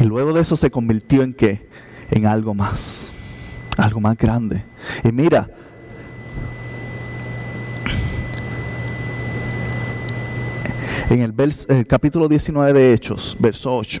Y 0.00 0.02
luego 0.02 0.32
de 0.32 0.40
eso 0.40 0.56
se 0.56 0.72
convirtió 0.72 1.22
en 1.22 1.34
qué? 1.34 1.68
En 2.10 2.26
algo 2.26 2.52
más, 2.52 3.12
algo 3.76 4.00
más 4.00 4.16
grande. 4.16 4.64
Y 5.04 5.12
mira, 5.12 5.48
en 11.10 11.22
el, 11.22 11.86
capítulo 11.88 12.28
19 12.28 12.72
de 12.72 12.94
Hechos, 12.94 13.36
verso 13.40 13.76
8. 13.76 14.00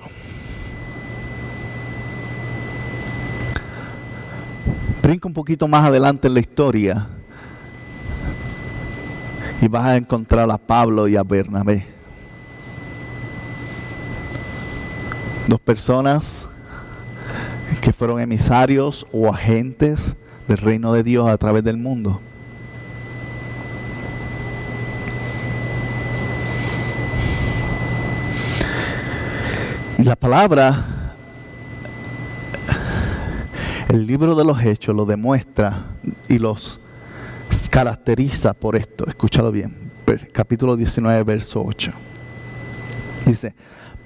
Brinca 5.02 5.26
un 5.26 5.34
poquito 5.34 5.66
más 5.66 5.84
adelante 5.84 6.28
en 6.28 6.34
la 6.34 6.40
historia 6.40 7.08
y 9.60 9.66
vas 9.66 9.86
a 9.86 9.96
encontrar 9.96 10.48
a 10.48 10.56
Pablo 10.56 11.08
y 11.08 11.16
a 11.16 11.24
Bernabé. 11.24 11.84
Dos 15.48 15.60
personas 15.60 16.48
que 17.80 17.92
fueron 17.92 18.20
emisarios 18.20 19.04
o 19.10 19.28
agentes 19.28 20.14
del 20.46 20.58
reino 20.58 20.92
de 20.92 21.02
Dios 21.02 21.28
a 21.28 21.36
través 21.38 21.64
del 21.64 21.76
mundo. 21.76 22.20
La 30.04 30.16
palabra, 30.16 31.14
el 33.88 34.06
libro 34.06 34.34
de 34.34 34.44
los 34.44 34.62
hechos 34.62 34.94
lo 34.94 35.04
demuestra 35.04 35.86
y 36.28 36.38
los 36.38 36.80
caracteriza 37.70 38.52
por 38.52 38.76
esto. 38.76 39.06
Escúchalo 39.06 39.52
bien. 39.52 39.90
Capítulo 40.32 40.76
19, 40.76 41.22
verso 41.22 41.62
8. 41.64 41.92
Dice, 43.26 43.54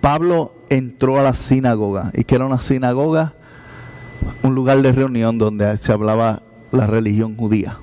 Pablo 0.01 0.55
entró 0.69 1.19
a 1.19 1.23
la 1.23 1.33
sinagoga. 1.33 2.11
¿Y 2.15 2.25
que 2.25 2.35
era 2.35 2.45
una 2.45 2.61
sinagoga? 2.61 3.35
Un 4.43 4.55
lugar 4.55 4.83
de 4.83 4.93
reunión 4.93 5.39
donde 5.39 5.79
se 5.79 5.93
hablaba 5.93 6.43
la 6.73 6.87
religión 6.87 7.37
judía. 7.37 7.79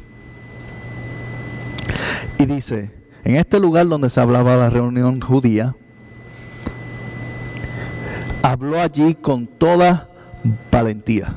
Y 2.37 2.45
dice, 2.45 2.91
en 3.23 3.37
este 3.37 3.59
lugar 3.59 3.87
donde 3.87 4.09
se 4.09 4.19
hablaba 4.21 4.55
la 4.55 4.69
reunión 4.69 5.19
judía, 5.19 5.75
habló 8.41 8.79
allí 8.79 9.15
con 9.15 9.47
toda 9.47 10.07
valentía. 10.71 11.33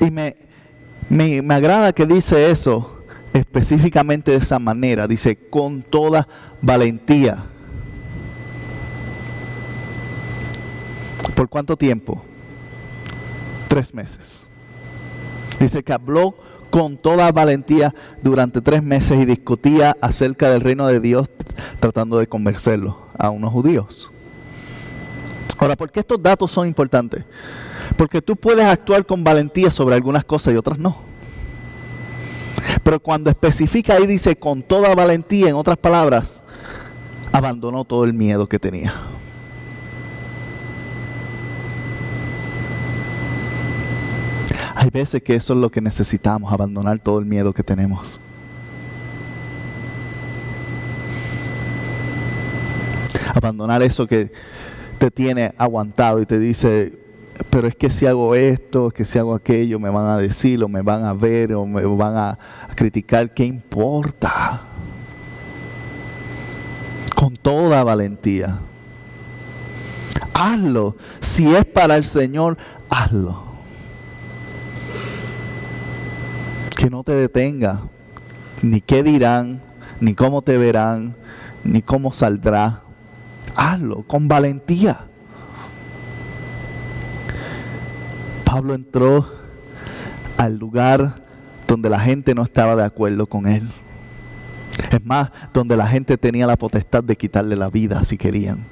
Y 0.00 0.10
me, 0.10 0.36
me, 1.08 1.54
agrada 1.54 1.92
que 1.92 2.06
dice 2.06 2.50
eso 2.50 3.02
específicamente 3.32 4.30
de 4.30 4.38
esa 4.38 4.58
manera. 4.58 5.08
Dice, 5.08 5.36
con 5.36 5.82
toda 5.82 6.28
valentía. 6.60 7.44
¿Por 11.34 11.48
cuánto 11.48 11.76
tiempo? 11.76 12.22
Tres 13.68 13.92
meses. 13.92 14.48
Dice 15.58 15.82
que 15.82 15.92
habló 15.92 16.36
con 16.70 16.96
toda 16.96 17.30
valentía 17.32 17.94
durante 18.22 18.60
tres 18.60 18.82
meses 18.82 19.20
y 19.20 19.24
discutía 19.24 19.96
acerca 20.00 20.50
del 20.50 20.60
reino 20.60 20.86
de 20.86 21.00
Dios 21.00 21.28
tratando 21.80 22.18
de 22.18 22.26
convencerlo 22.26 23.05
a 23.18 23.30
unos 23.30 23.52
judíos. 23.52 24.10
Ahora, 25.58 25.76
¿por 25.76 25.90
qué 25.90 26.00
estos 26.00 26.22
datos 26.22 26.50
son 26.50 26.66
importantes? 26.66 27.24
Porque 27.96 28.20
tú 28.20 28.36
puedes 28.36 28.66
actuar 28.66 29.06
con 29.06 29.24
valentía 29.24 29.70
sobre 29.70 29.94
algunas 29.94 30.24
cosas 30.24 30.52
y 30.52 30.56
otras 30.56 30.78
no. 30.78 30.96
Pero 32.82 33.00
cuando 33.00 33.30
especifica 33.30 33.98
y 33.98 34.06
dice 34.06 34.36
con 34.36 34.62
toda 34.62 34.94
valentía, 34.94 35.48
en 35.48 35.54
otras 35.54 35.78
palabras, 35.78 36.42
abandonó 37.32 37.84
todo 37.84 38.04
el 38.04 38.12
miedo 38.12 38.48
que 38.48 38.58
tenía. 38.58 38.94
Hay 44.74 44.90
veces 44.90 45.22
que 45.22 45.34
eso 45.34 45.54
es 45.54 45.58
lo 45.58 45.70
que 45.70 45.80
necesitamos, 45.80 46.52
abandonar 46.52 46.98
todo 46.98 47.18
el 47.18 47.24
miedo 47.24 47.54
que 47.54 47.62
tenemos. 47.62 48.20
Abandonar 53.34 53.82
eso 53.82 54.06
que 54.06 54.30
te 54.98 55.10
tiene 55.10 55.54
aguantado 55.58 56.20
y 56.20 56.26
te 56.26 56.38
dice, 56.38 56.92
pero 57.50 57.68
es 57.68 57.76
que 57.76 57.90
si 57.90 58.06
hago 58.06 58.34
esto, 58.34 58.90
que 58.90 59.04
si 59.04 59.18
hago 59.18 59.34
aquello, 59.34 59.78
me 59.78 59.90
van 59.90 60.06
a 60.06 60.16
decir 60.16 60.62
o 60.62 60.68
me 60.68 60.82
van 60.82 61.04
a 61.04 61.12
ver 61.12 61.52
o 61.52 61.66
me 61.66 61.84
van 61.84 62.16
a, 62.16 62.38
criticar, 62.74 63.32
¿qué 63.32 63.44
importa? 63.44 64.60
Con 67.14 67.36
toda 67.36 67.82
valentía. 67.82 68.58
Hazlo. 70.34 70.96
Si 71.20 71.54
es 71.54 71.64
para 71.64 71.96
el 71.96 72.04
Señor, 72.04 72.58
hazlo. 72.90 73.44
Que 76.76 76.90
no 76.90 77.02
te 77.02 77.12
detenga. 77.12 77.80
Ni 78.62 78.82
qué 78.82 79.02
dirán, 79.02 79.60
ni 80.00 80.14
cómo 80.14 80.42
te 80.42 80.58
verán, 80.58 81.14
ni 81.64 81.80
cómo 81.80 82.12
saldrá. 82.12 82.82
Hazlo 83.56 84.02
con 84.02 84.28
valentía. 84.28 85.06
Pablo 88.44 88.74
entró 88.74 89.26
al 90.36 90.56
lugar 90.56 91.22
donde 91.66 91.90
la 91.90 91.98
gente 91.98 92.34
no 92.34 92.42
estaba 92.42 92.76
de 92.76 92.84
acuerdo 92.84 93.26
con 93.26 93.46
él. 93.46 93.68
Es 94.90 95.04
más, 95.04 95.30
donde 95.52 95.76
la 95.76 95.86
gente 95.86 96.16
tenía 96.16 96.46
la 96.46 96.56
potestad 96.56 97.02
de 97.02 97.16
quitarle 97.16 97.56
la 97.56 97.70
vida 97.70 98.04
si 98.04 98.16
querían. 98.16 98.64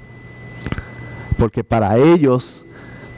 Porque 1.38 1.64
para 1.64 1.96
ellos, 1.96 2.64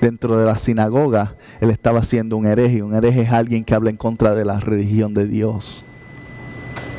dentro 0.01 0.39
de 0.39 0.47
la 0.47 0.57
sinagoga, 0.57 1.35
él 1.61 1.71
estaba 1.71 2.03
siendo 2.03 2.37
un 2.37 2.47
hereje. 2.47 2.83
Un 2.83 2.95
hereje 2.95 3.23
es 3.23 3.33
alguien 3.33 3.65
que 3.65 3.75
habla 3.75 3.91
en 3.91 3.97
contra 3.97 4.35
de 4.35 4.45
la 4.45 4.61
religión 4.61 5.15
de 5.15 5.27
Dios 5.27 5.85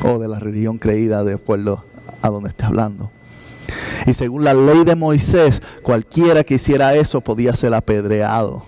o 0.02 0.18
de 0.18 0.28
la 0.28 0.38
religión 0.38 0.78
creída 0.78 1.24
de 1.24 1.34
acuerdo 1.34 1.84
a 2.22 2.28
donde 2.28 2.50
esté 2.50 2.64
hablando. 2.64 3.10
Y 4.08 4.14
según 4.14 4.42
la 4.42 4.54
ley 4.54 4.84
de 4.84 4.94
Moisés, 4.94 5.60
cualquiera 5.82 6.42
que 6.42 6.54
hiciera 6.54 6.94
eso 6.94 7.20
podía 7.20 7.52
ser 7.52 7.74
apedreado. 7.74 8.62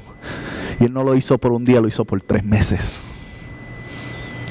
Y 0.78 0.84
él 0.84 0.92
no 0.92 1.02
lo 1.02 1.14
hizo 1.16 1.38
por 1.38 1.52
un 1.52 1.64
día, 1.64 1.80
lo 1.80 1.88
hizo 1.88 2.04
por 2.04 2.20
tres 2.20 2.44
meses. 2.44 3.06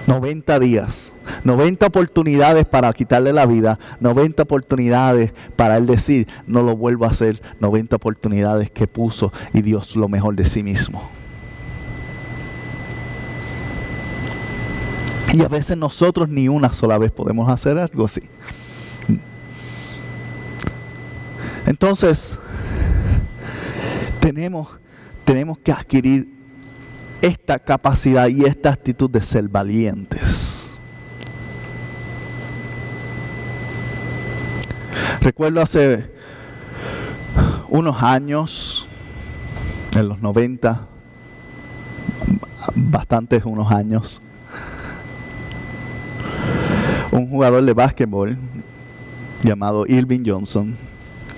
90 0.07 0.57
días, 0.57 1.13
90 1.43 1.85
oportunidades 1.85 2.65
para 2.65 2.91
quitarle 2.93 3.31
la 3.33 3.45
vida, 3.45 3.77
90 3.99 4.41
oportunidades 4.41 5.31
para 5.55 5.77
él 5.77 5.85
decir, 5.85 6.27
no 6.47 6.63
lo 6.63 6.75
vuelvo 6.75 7.05
a 7.05 7.09
hacer, 7.09 7.39
90 7.59 7.97
oportunidades 7.97 8.71
que 8.71 8.87
puso 8.87 9.31
y 9.53 9.61
Dios 9.61 9.95
lo 9.95 10.09
mejor 10.09 10.35
de 10.35 10.47
sí 10.47 10.63
mismo. 10.63 11.07
Y 15.33 15.43
a 15.43 15.47
veces 15.47 15.77
nosotros 15.77 16.29
ni 16.29 16.47
una 16.47 16.73
sola 16.73 16.97
vez 16.97 17.11
podemos 17.11 17.47
hacer 17.47 17.77
algo 17.77 18.05
así. 18.05 18.23
Entonces, 21.69 22.39
tenemos, 24.19 24.67
tenemos 25.23 25.59
que 25.59 25.71
adquirir 25.71 26.27
esta 27.21 27.59
capacidad 27.59 28.27
y 28.27 28.43
esta 28.43 28.71
actitud 28.71 29.07
de 29.07 29.21
ser 29.21 29.47
valientes. 29.47 30.75
Recuerdo 35.21 35.61
hace 35.61 36.11
unos 37.67 38.01
años, 38.01 38.87
en 39.95 40.09
los 40.09 40.19
90, 40.23 40.87
bastantes 42.73 43.45
unos 43.45 43.71
años, 43.71 44.23
un 47.11 47.29
jugador 47.29 47.63
de 47.63 47.73
básquetbol 47.73 48.39
llamado 49.43 49.85
Irving 49.85 50.23
Johnson, 50.25 50.75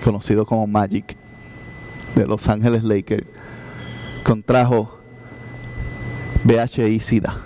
conocido 0.02 0.46
como 0.46 0.68
Magic, 0.68 1.16
de 2.16 2.26
Los 2.26 2.48
Ángeles 2.48 2.84
Lakers, 2.84 3.26
contrajo 4.24 5.00
VHI 6.44 7.00
SIDA. 7.00 7.38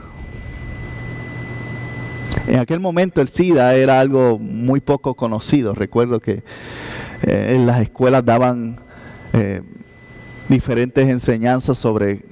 En 2.47 2.59
aquel 2.59 2.79
momento 2.79 3.21
el 3.21 3.27
SIDA 3.27 3.75
era 3.75 3.99
algo 3.99 4.37
muy 4.37 4.79
poco 4.79 5.15
conocido. 5.15 5.73
Recuerdo 5.73 6.19
que 6.19 6.43
eh, 7.23 7.53
en 7.55 7.65
las 7.65 7.81
escuelas 7.81 8.23
daban 8.23 8.79
eh, 9.33 9.61
diferentes 10.47 11.09
enseñanzas 11.09 11.77
sobre 11.77 12.23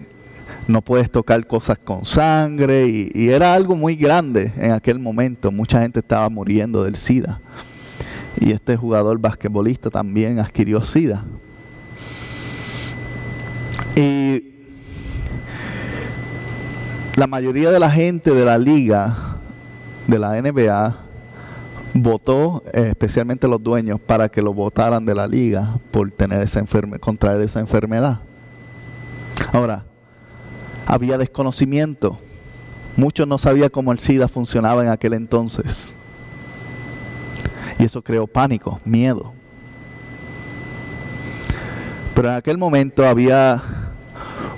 no 0.67 0.81
puedes 0.81 1.11
tocar 1.11 1.45
cosas 1.45 1.77
con 1.77 2.05
sangre 2.05 2.87
y, 2.87 3.11
y, 3.13 3.29
era 3.29 3.53
algo 3.53 3.75
muy 3.75 3.95
grande 3.95 4.53
en 4.55 4.71
aquel 4.71 4.99
momento. 4.99 5.51
Mucha 5.51 5.81
gente 5.81 5.99
estaba 5.99 6.29
muriendo 6.29 6.83
del 6.83 6.95
SIDA. 6.95 7.41
Y 8.39 8.51
este 8.51 8.75
jugador 8.75 9.19
basquetbolista 9.19 9.89
también 9.89 10.39
adquirió 10.39 10.81
SIDA. 10.81 11.23
Y 13.95 14.53
la 17.15 17.27
mayoría 17.27 17.69
de 17.69 17.79
la 17.79 17.91
gente 17.91 18.31
de 18.31 18.43
la 18.43 18.57
liga, 18.57 19.37
de 20.07 20.17
la 20.17 20.41
NBA, 20.41 20.97
votó, 21.93 22.63
eh, 22.73 22.87
especialmente 22.89 23.47
los 23.47 23.61
dueños, 23.61 23.99
para 23.99 24.29
que 24.29 24.41
lo 24.41 24.53
votaran 24.53 25.05
de 25.05 25.13
la 25.13 25.27
liga 25.27 25.77
por 25.91 26.09
tener 26.09 26.41
esa 26.41 26.63
contraer 26.99 27.41
esa 27.41 27.59
enfermedad. 27.59 28.19
Ahora, 29.51 29.85
había 30.87 31.17
desconocimiento. 31.17 32.17
Muchos 32.95 33.27
no 33.27 33.37
sabían 33.37 33.69
cómo 33.69 33.91
el 33.91 33.99
SIDA 33.99 34.27
funcionaba 34.27 34.81
en 34.81 34.89
aquel 34.89 35.13
entonces. 35.13 35.95
Y 37.79 37.85
eso 37.85 38.01
creó 38.01 38.27
pánico, 38.27 38.79
miedo. 38.85 39.33
Pero 42.13 42.29
en 42.29 42.35
aquel 42.35 42.57
momento 42.57 43.05
había 43.05 43.61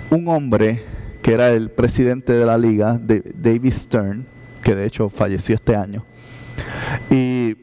un 0.09 0.27
hombre 0.27 0.83
que 1.21 1.33
era 1.33 1.51
el 1.51 1.71
presidente 1.71 2.33
de 2.33 2.45
la 2.45 2.57
liga, 2.57 2.99
David 2.99 3.73
Stern, 3.73 4.25
que 4.61 4.75
de 4.75 4.85
hecho 4.85 5.09
falleció 5.09 5.55
este 5.55 5.75
año. 5.75 6.03
Y, 7.09 7.55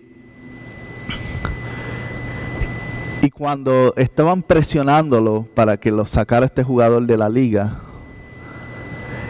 y 3.20 3.30
cuando 3.30 3.94
estaban 3.96 4.42
presionándolo 4.42 5.46
para 5.54 5.76
que 5.76 5.92
lo 5.92 6.06
sacara 6.06 6.46
este 6.46 6.64
jugador 6.64 7.06
de 7.06 7.16
la 7.16 7.28
liga, 7.28 7.78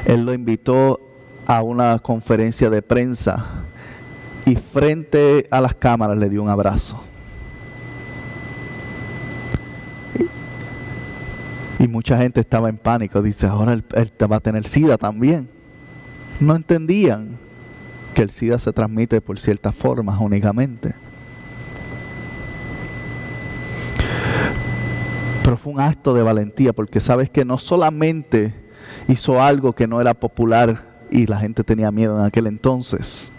él 0.07 0.25
lo 0.25 0.33
invitó 0.33 1.01
a 1.47 1.63
una 1.63 1.99
conferencia 1.99 2.71
de 2.71 2.83
prensa 2.83 3.65
y 4.45 4.57
frente 4.57 5.47
a 5.51 5.61
las 5.61 5.75
cámaras 5.75 6.19
le 6.19 6.29
dio 6.29 6.43
un 6.43 6.49
abrazo. 6.49 7.03
Y 11.79 11.89
mucha 11.89 12.17
gente 12.17 12.41
estaba 12.41 12.69
en 12.69 12.79
pánico. 12.79 13.21
Dice, 13.23 13.49
ahora 13.49 13.73
él, 13.73 13.85
va 14.31 14.37
a 14.37 14.41
tener 14.41 14.63
SIDA 14.63 14.97
también. 14.99 15.49
No 16.39 16.55
entendían 16.55 17.37
que 18.15 18.23
el 18.23 18.31
SIDA 18.31 18.59
se 18.61 18.73
transmite 18.73 19.21
por 19.21 19.39
ciertas 19.39 19.75
formas 19.75 20.21
únicamente. 20.21 20.95
Pero 25.43 25.57
fue 25.57 25.73
un 25.73 25.81
acto 25.81 26.15
de 26.15 26.23
valentía 26.23 26.73
porque 26.73 27.01
sabes 27.01 27.31
que 27.31 27.45
no 27.45 27.59
solamente 27.59 28.55
hizo 29.09 29.43
algo 29.43 29.73
que 29.73 29.89
no 29.89 30.01
era 30.01 30.15
popular 30.15 30.87
y 31.11 31.27
la 31.27 31.39
gente 31.39 31.65
tenía 31.65 31.91
miedo 31.91 32.17
en 32.19 32.25
aquel 32.25 32.47
entonces, 32.47 33.33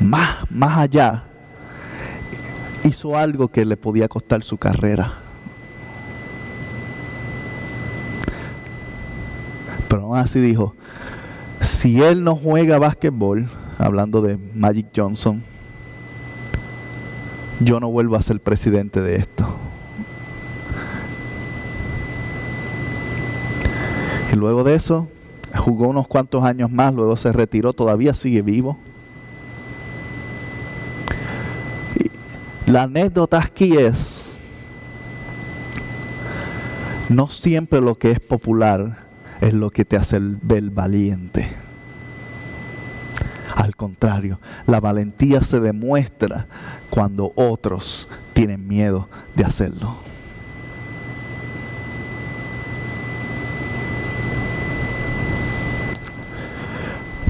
más, 0.00 0.50
más 0.50 0.78
allá, 0.78 1.24
hizo 2.84 3.16
algo 3.16 3.48
que 3.48 3.64
le 3.64 3.76
podía 3.76 4.08
costar 4.08 4.42
su 4.42 4.56
carrera. 4.56 5.14
Pero 9.88 10.02
aún 10.02 10.16
así 10.18 10.40
dijo, 10.40 10.74
si 11.60 12.02
él 12.02 12.22
no 12.22 12.36
juega 12.36 12.78
básquetbol, 12.78 13.48
hablando 13.78 14.22
de 14.22 14.38
Magic 14.54 14.86
Johnson, 14.94 15.42
yo 17.60 17.80
no 17.80 17.90
vuelvo 17.90 18.16
a 18.16 18.22
ser 18.22 18.40
presidente 18.40 19.00
de 19.00 19.16
esto. 19.16 19.46
Y 24.32 24.36
luego 24.36 24.64
de 24.64 24.74
eso, 24.74 25.08
jugó 25.56 25.88
unos 25.88 26.08
cuantos 26.08 26.44
años 26.44 26.70
más, 26.70 26.94
luego 26.94 27.16
se 27.16 27.32
retiró, 27.32 27.72
todavía 27.72 28.12
sigue 28.12 28.42
vivo. 28.42 28.78
La 32.66 32.82
anécdota 32.82 33.38
aquí 33.38 33.76
es, 33.76 34.38
no 37.08 37.28
siempre 37.28 37.80
lo 37.80 37.96
que 37.96 38.10
es 38.10 38.20
popular 38.20 39.06
es 39.40 39.54
lo 39.54 39.70
que 39.70 39.84
te 39.84 39.96
hace 39.96 40.18
ver 40.20 40.70
valiente. 40.70 41.48
Al 43.54 43.76
contrario, 43.76 44.40
la 44.66 44.80
valentía 44.80 45.42
se 45.42 45.60
demuestra 45.60 46.46
cuando 46.90 47.32
otros 47.36 48.08
tienen 48.34 48.66
miedo 48.66 49.08
de 49.34 49.44
hacerlo. 49.44 49.96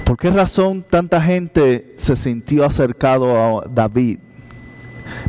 ¿Por 0.05 0.17
qué 0.17 0.31
razón 0.31 0.83
tanta 0.83 1.21
gente 1.21 1.93
se 1.97 2.17
sintió 2.17 2.65
acercado 2.65 3.37
a 3.37 3.67
David? 3.69 4.21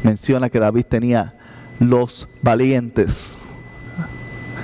Menciona 0.03 0.49
que 0.49 0.59
David 0.59 0.85
tenía 0.85 1.35
los 1.79 2.27
valientes 2.41 3.37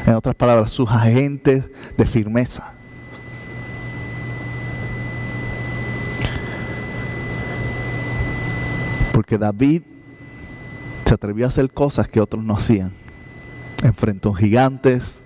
en 0.05 0.15
otras 0.15 0.35
palabras, 0.35 0.71
sus 0.71 0.89
agentes 0.89 1.63
de 1.97 2.05
firmeza. 2.05 2.73
Porque 9.13 9.37
David 9.37 9.83
se 11.05 11.13
atrevió 11.13 11.45
a 11.45 11.47
hacer 11.49 11.71
cosas 11.71 12.07
que 12.07 12.19
otros 12.19 12.43
no 12.43 12.55
hacían. 12.55 12.91
Enfrentó 13.83 14.33
gigantes, 14.33 15.23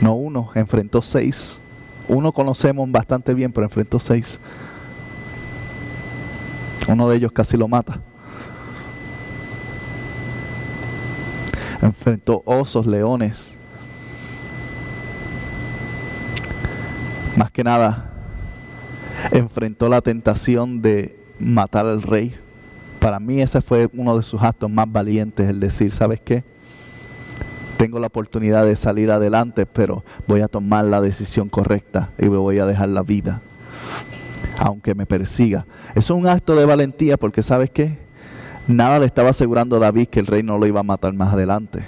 no 0.00 0.14
uno, 0.14 0.50
enfrentó 0.54 1.02
seis. 1.02 1.60
Uno 2.06 2.32
conocemos 2.32 2.90
bastante 2.90 3.34
bien, 3.34 3.52
pero 3.52 3.66
enfrentó 3.66 4.00
seis. 4.00 4.40
Uno 6.86 7.08
de 7.10 7.16
ellos 7.16 7.32
casi 7.32 7.56
lo 7.56 7.68
mata. 7.68 8.00
Enfrentó 11.80 12.42
osos, 12.44 12.86
leones. 12.86 13.56
Más 17.36 17.50
que 17.52 17.62
nada, 17.62 18.10
enfrentó 19.30 19.88
la 19.88 20.00
tentación 20.00 20.82
de 20.82 21.16
matar 21.38 21.86
al 21.86 22.02
rey. 22.02 22.34
Para 22.98 23.20
mí 23.20 23.40
ese 23.40 23.62
fue 23.62 23.88
uno 23.92 24.16
de 24.16 24.24
sus 24.24 24.42
actos 24.42 24.68
más 24.70 24.90
valientes, 24.90 25.48
el 25.48 25.60
decir, 25.60 25.92
¿sabes 25.92 26.20
qué? 26.20 26.42
Tengo 27.76 28.00
la 28.00 28.08
oportunidad 28.08 28.66
de 28.66 28.74
salir 28.74 29.12
adelante, 29.12 29.66
pero 29.66 30.04
voy 30.26 30.40
a 30.40 30.48
tomar 30.48 30.84
la 30.84 31.00
decisión 31.00 31.48
correcta 31.48 32.10
y 32.18 32.24
me 32.28 32.38
voy 32.38 32.58
a 32.58 32.66
dejar 32.66 32.88
la 32.88 33.04
vida, 33.04 33.40
aunque 34.58 34.96
me 34.96 35.06
persiga. 35.06 35.64
Es 35.94 36.10
un 36.10 36.26
acto 36.26 36.56
de 36.56 36.64
valentía 36.64 37.16
porque, 37.16 37.44
¿sabes 37.44 37.70
qué? 37.70 37.98
Nada 38.68 38.98
le 38.98 39.06
estaba 39.06 39.30
asegurando 39.30 39.76
a 39.76 39.78
David 39.78 40.08
que 40.08 40.20
el 40.20 40.26
rey 40.26 40.42
no 40.42 40.58
lo 40.58 40.66
iba 40.66 40.80
a 40.80 40.82
matar 40.82 41.14
más 41.14 41.32
adelante. 41.32 41.86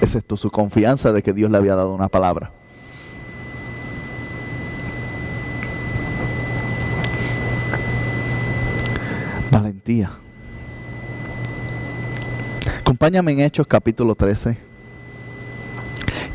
Excepto 0.00 0.36
su 0.36 0.52
confianza 0.52 1.12
de 1.12 1.20
que 1.20 1.32
Dios 1.32 1.50
le 1.50 1.58
había 1.58 1.74
dado 1.74 1.92
una 1.92 2.08
palabra. 2.08 2.52
Valentía. 9.50 10.12
Acompáñame 12.78 13.32
en 13.32 13.40
Hechos 13.40 13.66
capítulo 13.66 14.14
13. 14.14 14.56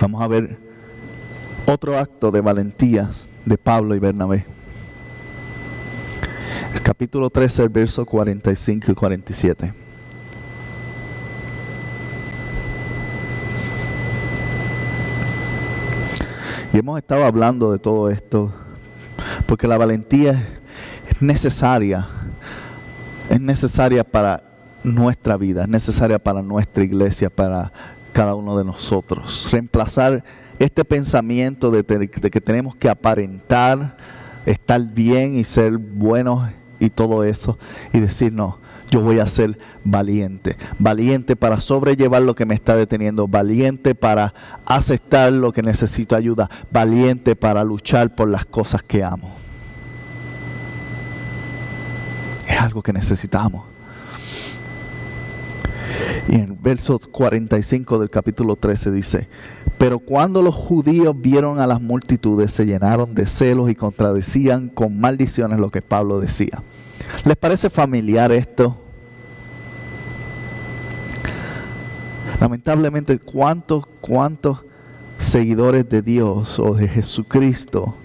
Vamos 0.01 0.21
a 0.21 0.27
ver 0.27 0.57
otro 1.65 1.97
acto 1.97 2.29
de 2.29 2.41
valentía 2.41 3.09
de 3.45 3.57
Pablo 3.57 3.95
y 3.95 3.99
Bernabé. 3.99 4.52
El 6.73 6.81
capítulo 6.81 7.29
13, 7.29 7.63
el 7.63 7.69
verso 7.69 8.05
45 8.05 8.91
y 8.91 8.95
47. 8.95 9.73
Y 16.73 16.77
hemos 16.77 16.97
estado 16.97 17.23
hablando 17.23 17.71
de 17.71 17.79
todo 17.79 18.09
esto, 18.09 18.53
porque 19.45 19.67
la 19.67 19.77
valentía 19.77 20.47
es 21.09 21.21
necesaria 21.21 22.07
es 23.29 23.41
necesaria 23.41 24.03
para 24.03 24.43
nuestra 24.83 25.37
vida, 25.37 25.63
es 25.63 25.69
necesaria 25.69 26.19
para 26.19 26.41
nuestra 26.41 26.83
iglesia, 26.83 27.29
para 27.29 27.71
cada 28.11 28.35
uno 28.35 28.57
de 28.57 28.63
nosotros. 28.63 29.49
Reemplazar 29.51 30.23
este 30.59 30.85
pensamiento 30.85 31.71
de, 31.71 31.83
que 32.09 32.41
tenemos 32.41 32.75
que 32.75 32.89
aparentar, 32.89 33.97
estar 34.45 34.81
bien 34.81 35.35
y 35.37 35.43
ser 35.43 35.77
buenos 35.77 36.49
y 36.79 36.89
todo 36.89 37.23
eso, 37.23 37.57
y 37.93 37.99
decir, 37.99 38.33
no, 38.33 38.57
yo 38.91 39.01
voy 39.01 39.19
a 39.19 39.27
ser 39.27 39.57
valiente, 39.83 40.55
valiente 40.77 41.35
para 41.35 41.59
sobrellevar 41.59 42.21
lo 42.21 42.35
que 42.35 42.45
me 42.45 42.53
está 42.53 42.75
deteniendo, 42.75 43.27
valiente 43.27 43.95
para 43.95 44.33
aceptar 44.65 45.33
lo 45.33 45.51
que 45.51 45.63
necesito 45.63 46.15
ayuda, 46.15 46.49
valiente 46.71 47.35
para 47.35 47.63
luchar 47.63 48.13
por 48.13 48.29
las 48.29 48.45
cosas 48.45 48.83
que 48.83 49.03
amo. 49.03 49.33
Es 52.47 52.59
algo 52.59 52.83
que 52.83 52.93
necesitamos. 52.93 53.72
Y 56.27 56.35
en 56.35 56.41
el 56.41 56.53
verso 56.53 56.99
45 56.99 57.99
del 57.99 58.09
capítulo 58.09 58.55
13 58.55 58.91
dice, 58.91 59.27
pero 59.77 59.99
cuando 59.99 60.41
los 60.41 60.55
judíos 60.55 61.15
vieron 61.19 61.59
a 61.59 61.67
las 61.67 61.81
multitudes, 61.81 62.53
se 62.53 62.65
llenaron 62.65 63.15
de 63.15 63.27
celos 63.27 63.69
y 63.69 63.75
contradecían 63.75 64.69
con 64.69 64.99
maldiciones 64.99 65.59
lo 65.59 65.69
que 65.69 65.81
Pablo 65.81 66.19
decía. 66.19 66.63
¿Les 67.25 67.35
parece 67.35 67.69
familiar 67.69 68.31
esto? 68.31 68.77
Lamentablemente, 72.39 73.19
¿cuántos, 73.19 73.85
cuántos 74.01 74.63
seguidores 75.17 75.87
de 75.87 76.01
Dios 76.01 76.59
o 76.59 76.73
de 76.73 76.87
Jesucristo 76.87 77.95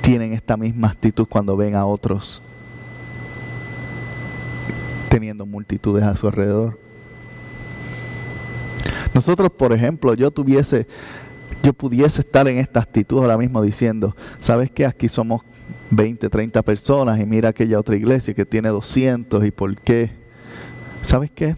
tienen 0.00 0.32
esta 0.32 0.56
misma 0.56 0.88
actitud 0.88 1.26
cuando 1.28 1.56
ven 1.56 1.74
a 1.74 1.84
otros 1.84 2.42
teniendo 5.08 5.46
multitudes 5.46 6.04
a 6.04 6.14
su 6.14 6.26
alrededor. 6.26 6.78
Nosotros, 9.16 9.50
por 9.50 9.72
ejemplo, 9.72 10.12
yo 10.12 10.30
tuviese, 10.30 10.86
yo 11.62 11.72
pudiese 11.72 12.20
estar 12.20 12.46
en 12.48 12.58
esta 12.58 12.80
actitud 12.80 13.16
ahora 13.20 13.38
mismo 13.38 13.62
diciendo, 13.62 14.14
¿sabes 14.40 14.70
qué? 14.70 14.84
Aquí 14.84 15.08
somos 15.08 15.40
20, 15.88 16.28
30 16.28 16.60
personas 16.60 17.18
y 17.18 17.24
mira 17.24 17.48
aquella 17.48 17.80
otra 17.80 17.96
iglesia 17.96 18.34
que 18.34 18.44
tiene 18.44 18.68
200 18.68 19.42
y 19.46 19.50
por 19.52 19.74
qué. 19.80 20.10
¿Sabes 21.00 21.30
qué? 21.34 21.56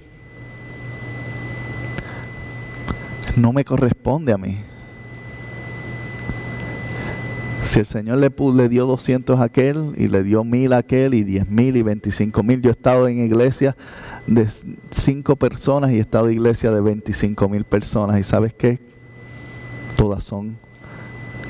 No 3.35 3.53
me 3.53 3.65
corresponde 3.65 4.33
a 4.33 4.39
mí. 4.39 4.59
Si 7.63 7.81
el 7.81 7.87
Señor 7.87 8.19
le, 8.19 8.33
le 8.55 8.69
dio 8.69 8.87
200 8.87 9.41
a 9.41 9.45
aquel 9.45 9.93
y 9.97 10.09
le 10.09 10.23
dio 10.23 10.45
mil 10.45 10.73
a 10.73 10.79
aquel 10.79 11.15
y 11.15 11.23
diez 11.23 11.49
mil 11.51 11.77
y 11.77 11.83
veinticinco 11.83 12.43
mil, 12.43 12.63
yo 12.63 12.71
he 12.71 12.73
estado 12.73 13.09
en 13.09 13.25
iglesia 13.25 13.77
de 14.29 14.47
cinco 14.91 15.37
personas 15.37 15.91
y 15.91 15.97
he 15.97 16.01
estado 16.01 16.27
en 16.27 16.35
iglesia 16.35 16.71
de 16.71 16.81
25 16.81 17.49
mil 17.49 17.65
personas 17.65 18.19
y 18.19 18.23
sabes 18.23 18.53
qué, 18.53 18.79
todas 19.97 20.23
son, 20.23 20.59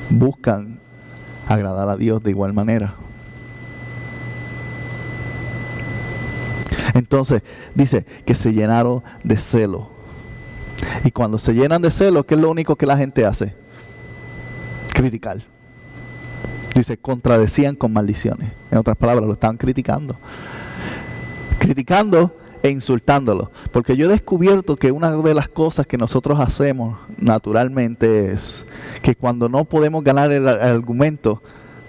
buscan 0.09 0.79
agradar 1.47 1.89
a 1.89 1.97
Dios 1.97 2.23
de 2.23 2.31
igual 2.31 2.53
manera. 2.53 2.95
Entonces 6.93 7.43
dice 7.75 8.05
que 8.25 8.33
se 8.33 8.53
llenaron 8.53 9.03
de 9.23 9.37
celo. 9.37 9.91
Y 11.03 11.11
cuando 11.11 11.37
se 11.37 11.53
llenan 11.53 11.81
de 11.81 11.91
celo, 11.91 12.25
¿qué 12.25 12.35
es 12.35 12.41
lo 12.41 12.49
único 12.49 12.75
que 12.75 12.85
la 12.85 12.97
gente 12.97 13.25
hace? 13.25 13.53
Criticar. 14.93 15.37
Dice, 16.79 16.95
contradecían 16.95 17.75
con 17.75 17.91
maldiciones. 17.91 18.53
En 18.71 18.77
otras 18.77 18.95
palabras, 18.95 19.27
lo 19.27 19.33
estaban 19.33 19.57
criticando. 19.57 20.15
Criticando 21.59 22.33
e 22.63 22.69
insultándolo. 22.69 23.51
Porque 23.73 23.97
yo 23.97 24.05
he 24.05 24.09
descubierto 24.09 24.77
que 24.77 24.93
una 24.93 25.11
de 25.11 25.33
las 25.33 25.49
cosas 25.49 25.85
que 25.85 25.97
nosotros 25.97 26.39
hacemos 26.39 26.97
naturalmente 27.17 28.31
es 28.31 28.65
que 29.01 29.13
cuando 29.13 29.49
no 29.49 29.65
podemos 29.65 30.05
ganar 30.05 30.31
el, 30.31 30.47
argumento, 30.47 31.41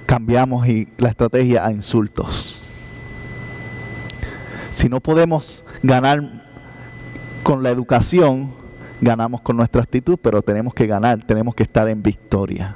cambiamos 0.06 0.66
y 0.66 0.88
la 0.98 1.10
estrategia 1.10 1.64
a 1.64 1.70
insultos. 1.70 2.60
Si 4.70 4.88
no 4.88 4.98
podemos 4.98 5.64
ganar 5.84 6.42
con 7.44 7.62
la 7.62 7.70
educación, 7.70 8.50
ganamos 9.00 9.40
con 9.40 9.56
nuestra 9.56 9.82
actitud, 9.82 10.18
pero 10.20 10.42
tenemos 10.42 10.74
que 10.74 10.88
ganar, 10.88 11.22
tenemos 11.22 11.54
que 11.54 11.62
estar 11.62 11.88
en 11.88 12.02
victoria. 12.02 12.74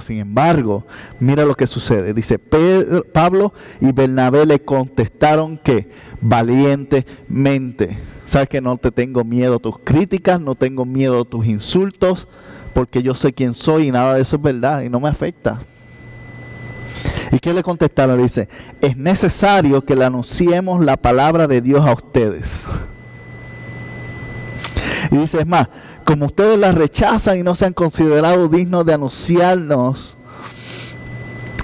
Sin 0.00 0.18
embargo, 0.18 0.84
mira 1.20 1.44
lo 1.44 1.54
que 1.54 1.66
sucede. 1.66 2.14
Dice, 2.14 2.38
Pablo 2.38 3.52
y 3.80 3.92
Bernabé 3.92 4.46
le 4.46 4.60
contestaron 4.60 5.58
que 5.58 5.88
valientemente. 6.20 7.96
Sabes 8.26 8.48
que 8.48 8.60
no 8.60 8.76
te 8.76 8.90
tengo 8.90 9.24
miedo 9.24 9.56
a 9.56 9.58
tus 9.58 9.78
críticas, 9.78 10.40
no 10.40 10.54
tengo 10.54 10.84
miedo 10.84 11.20
a 11.20 11.24
tus 11.24 11.46
insultos, 11.46 12.26
porque 12.72 13.02
yo 13.02 13.14
sé 13.14 13.32
quién 13.32 13.54
soy 13.54 13.88
y 13.88 13.92
nada 13.92 14.14
de 14.14 14.22
eso 14.22 14.36
es 14.36 14.42
verdad 14.42 14.82
y 14.82 14.88
no 14.88 15.00
me 15.00 15.08
afecta. 15.08 15.60
¿Y 17.30 17.38
qué 17.38 17.52
le 17.52 17.62
contestaron? 17.62 18.16
Le 18.16 18.22
dice, 18.24 18.48
es 18.80 18.96
necesario 18.96 19.84
que 19.84 19.96
le 19.96 20.04
anunciemos 20.04 20.84
la 20.84 20.96
palabra 20.96 21.46
de 21.46 21.60
Dios 21.60 21.86
a 21.86 21.92
ustedes. 21.92 22.64
Y 25.10 25.16
dice, 25.18 25.40
es 25.40 25.46
más, 25.46 25.68
como 26.04 26.26
ustedes 26.26 26.58
la 26.58 26.72
rechazan 26.72 27.38
y 27.38 27.42
no 27.42 27.54
se 27.54 27.66
han 27.66 27.72
considerado 27.72 28.48
dignos 28.48 28.84
de 28.86 28.94
anunciarnos 28.94 30.16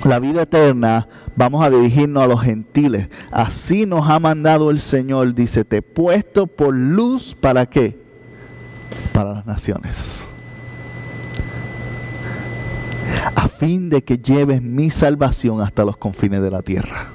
la 0.05 0.18
vida 0.18 0.43
eterna, 0.43 1.09
vamos 1.36 1.64
a 1.64 1.70
dirigirnos 1.70 2.22
a 2.22 2.26
los 2.26 2.43
gentiles. 2.43 3.09
Así 3.30 3.86
nos 3.86 4.09
ha 4.09 4.18
mandado 4.18 4.70
el 4.70 4.78
Señor, 4.78 5.34
dice, 5.34 5.64
te 5.64 5.78
he 5.78 5.82
puesto 5.82 6.47
por 6.47 6.74
luz 6.74 7.36
para 7.38 7.66
qué? 7.66 7.99
Para 9.12 9.34
las 9.34 9.47
naciones. 9.47 10.26
A 13.34 13.49
fin 13.49 13.91
de 13.91 14.03
que 14.03 14.18
lleves 14.18 14.62
mi 14.62 14.91
salvación 14.91 15.61
hasta 15.61 15.84
los 15.84 15.97
confines 15.97 16.41
de 16.41 16.51
la 16.51 16.62
tierra. 16.62 17.09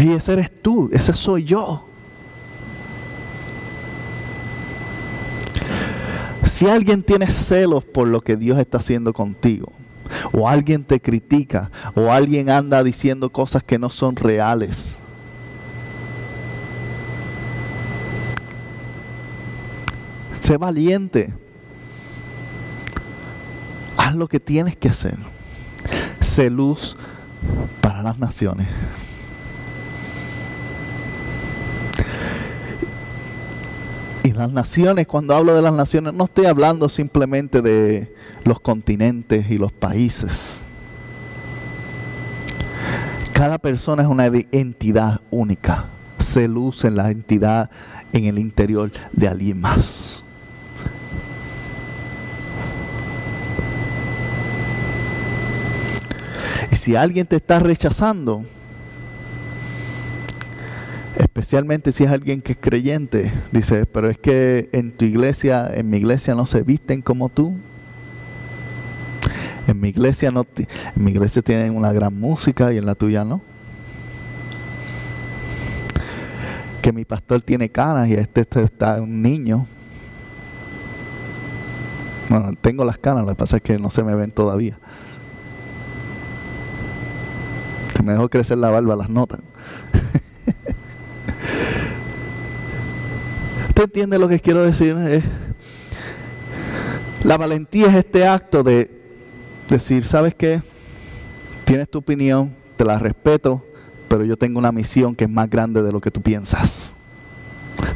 Y 0.00 0.12
ese 0.12 0.32
eres 0.32 0.62
tú, 0.62 0.90
ese 0.92 1.12
soy 1.12 1.44
yo. 1.44 1.86
Si 6.46 6.68
alguien 6.68 7.02
tiene 7.02 7.30
celos 7.30 7.84
por 7.84 8.06
lo 8.06 8.20
que 8.20 8.36
Dios 8.36 8.58
está 8.58 8.78
haciendo 8.78 9.12
contigo, 9.12 9.72
o 10.32 10.48
alguien 10.48 10.84
te 10.84 11.00
critica, 11.00 11.70
o 11.94 12.12
alguien 12.12 12.50
anda 12.50 12.82
diciendo 12.82 13.30
cosas 13.30 13.62
que 13.62 13.78
no 13.78 13.90
son 13.90 14.16
reales, 14.16 14.98
sé 20.38 20.56
valiente. 20.58 21.32
haz 23.96 24.14
lo 24.14 24.28
que 24.28 24.40
tienes 24.40 24.76
que 24.76 24.90
hacer. 24.90 25.16
Sé 26.20 26.50
luz 26.50 26.96
para 27.80 28.02
las 28.02 28.18
naciones. 28.18 28.68
Y 34.24 34.32
las 34.32 34.50
naciones, 34.50 35.06
cuando 35.06 35.34
hablo 35.34 35.54
de 35.54 35.60
las 35.60 35.74
naciones, 35.74 36.14
no 36.14 36.24
estoy 36.24 36.46
hablando 36.46 36.88
simplemente 36.88 37.60
de 37.60 38.10
los 38.44 38.58
continentes 38.58 39.50
y 39.50 39.58
los 39.58 39.70
países. 39.70 40.62
Cada 43.34 43.58
persona 43.58 44.02
es 44.02 44.08
una 44.08 44.24
entidad 44.24 45.20
única. 45.30 45.84
Se 46.18 46.48
luce 46.48 46.88
en 46.88 46.96
la 46.96 47.10
entidad 47.10 47.68
en 48.14 48.24
el 48.24 48.38
interior 48.38 48.90
de 49.12 49.28
alguien 49.28 49.60
más. 49.60 50.24
Y 56.72 56.76
si 56.76 56.96
alguien 56.96 57.26
te 57.26 57.36
está 57.36 57.58
rechazando, 57.58 58.46
especialmente 61.18 61.92
si 61.92 62.04
es 62.04 62.10
alguien 62.10 62.42
que 62.42 62.52
es 62.52 62.58
creyente, 62.60 63.32
dice, 63.52 63.86
pero 63.86 64.08
es 64.10 64.18
que 64.18 64.68
en 64.72 64.92
tu 64.92 65.04
iglesia, 65.04 65.70
en 65.72 65.88
mi 65.90 65.98
iglesia 65.98 66.34
no 66.34 66.46
se 66.46 66.62
visten 66.62 67.02
como 67.02 67.28
tú. 67.28 67.54
En 69.66 69.80
mi 69.80 69.88
iglesia 69.88 70.30
no, 70.30 70.46
en 70.56 71.04
mi 71.04 71.12
iglesia 71.12 71.40
tienen 71.40 71.74
una 71.74 71.92
gran 71.92 72.18
música 72.18 72.72
y 72.72 72.78
en 72.78 72.86
la 72.86 72.94
tuya 72.94 73.24
no. 73.24 73.40
Que 76.82 76.92
mi 76.92 77.04
pastor 77.04 77.40
tiene 77.40 77.70
canas 77.70 78.08
y 78.08 78.14
este, 78.14 78.42
este 78.42 78.62
está 78.62 79.00
un 79.00 79.22
niño. 79.22 79.66
Bueno, 82.28 82.52
tengo 82.60 82.84
las 82.84 82.98
canas, 82.98 83.24
lo 83.24 83.30
que 83.30 83.36
pasa 83.36 83.56
es 83.56 83.62
que 83.62 83.78
no 83.78 83.90
se 83.90 84.02
me 84.02 84.14
ven 84.14 84.30
todavía. 84.30 84.76
Si 87.96 88.02
me 88.02 88.12
dejo 88.12 88.28
crecer 88.28 88.58
la 88.58 88.70
barba, 88.70 88.96
las 88.96 89.08
notan. 89.08 89.40
¿Usted 93.74 93.86
entiende 93.86 94.20
lo 94.20 94.28
que 94.28 94.38
quiero 94.38 94.62
decir? 94.62 94.94
la 97.24 97.36
valentía 97.36 97.88
es 97.88 97.96
este 97.96 98.24
acto 98.24 98.62
de 98.62 98.88
decir, 99.66 100.04
¿sabes 100.04 100.32
qué? 100.32 100.62
Tienes 101.64 101.88
tu 101.88 101.98
opinión, 101.98 102.54
te 102.76 102.84
la 102.84 103.00
respeto, 103.00 103.64
pero 104.06 104.24
yo 104.24 104.36
tengo 104.36 104.60
una 104.60 104.70
misión 104.70 105.16
que 105.16 105.24
es 105.24 105.30
más 105.30 105.50
grande 105.50 105.82
de 105.82 105.90
lo 105.90 106.00
que 106.00 106.12
tú 106.12 106.22
piensas, 106.22 106.94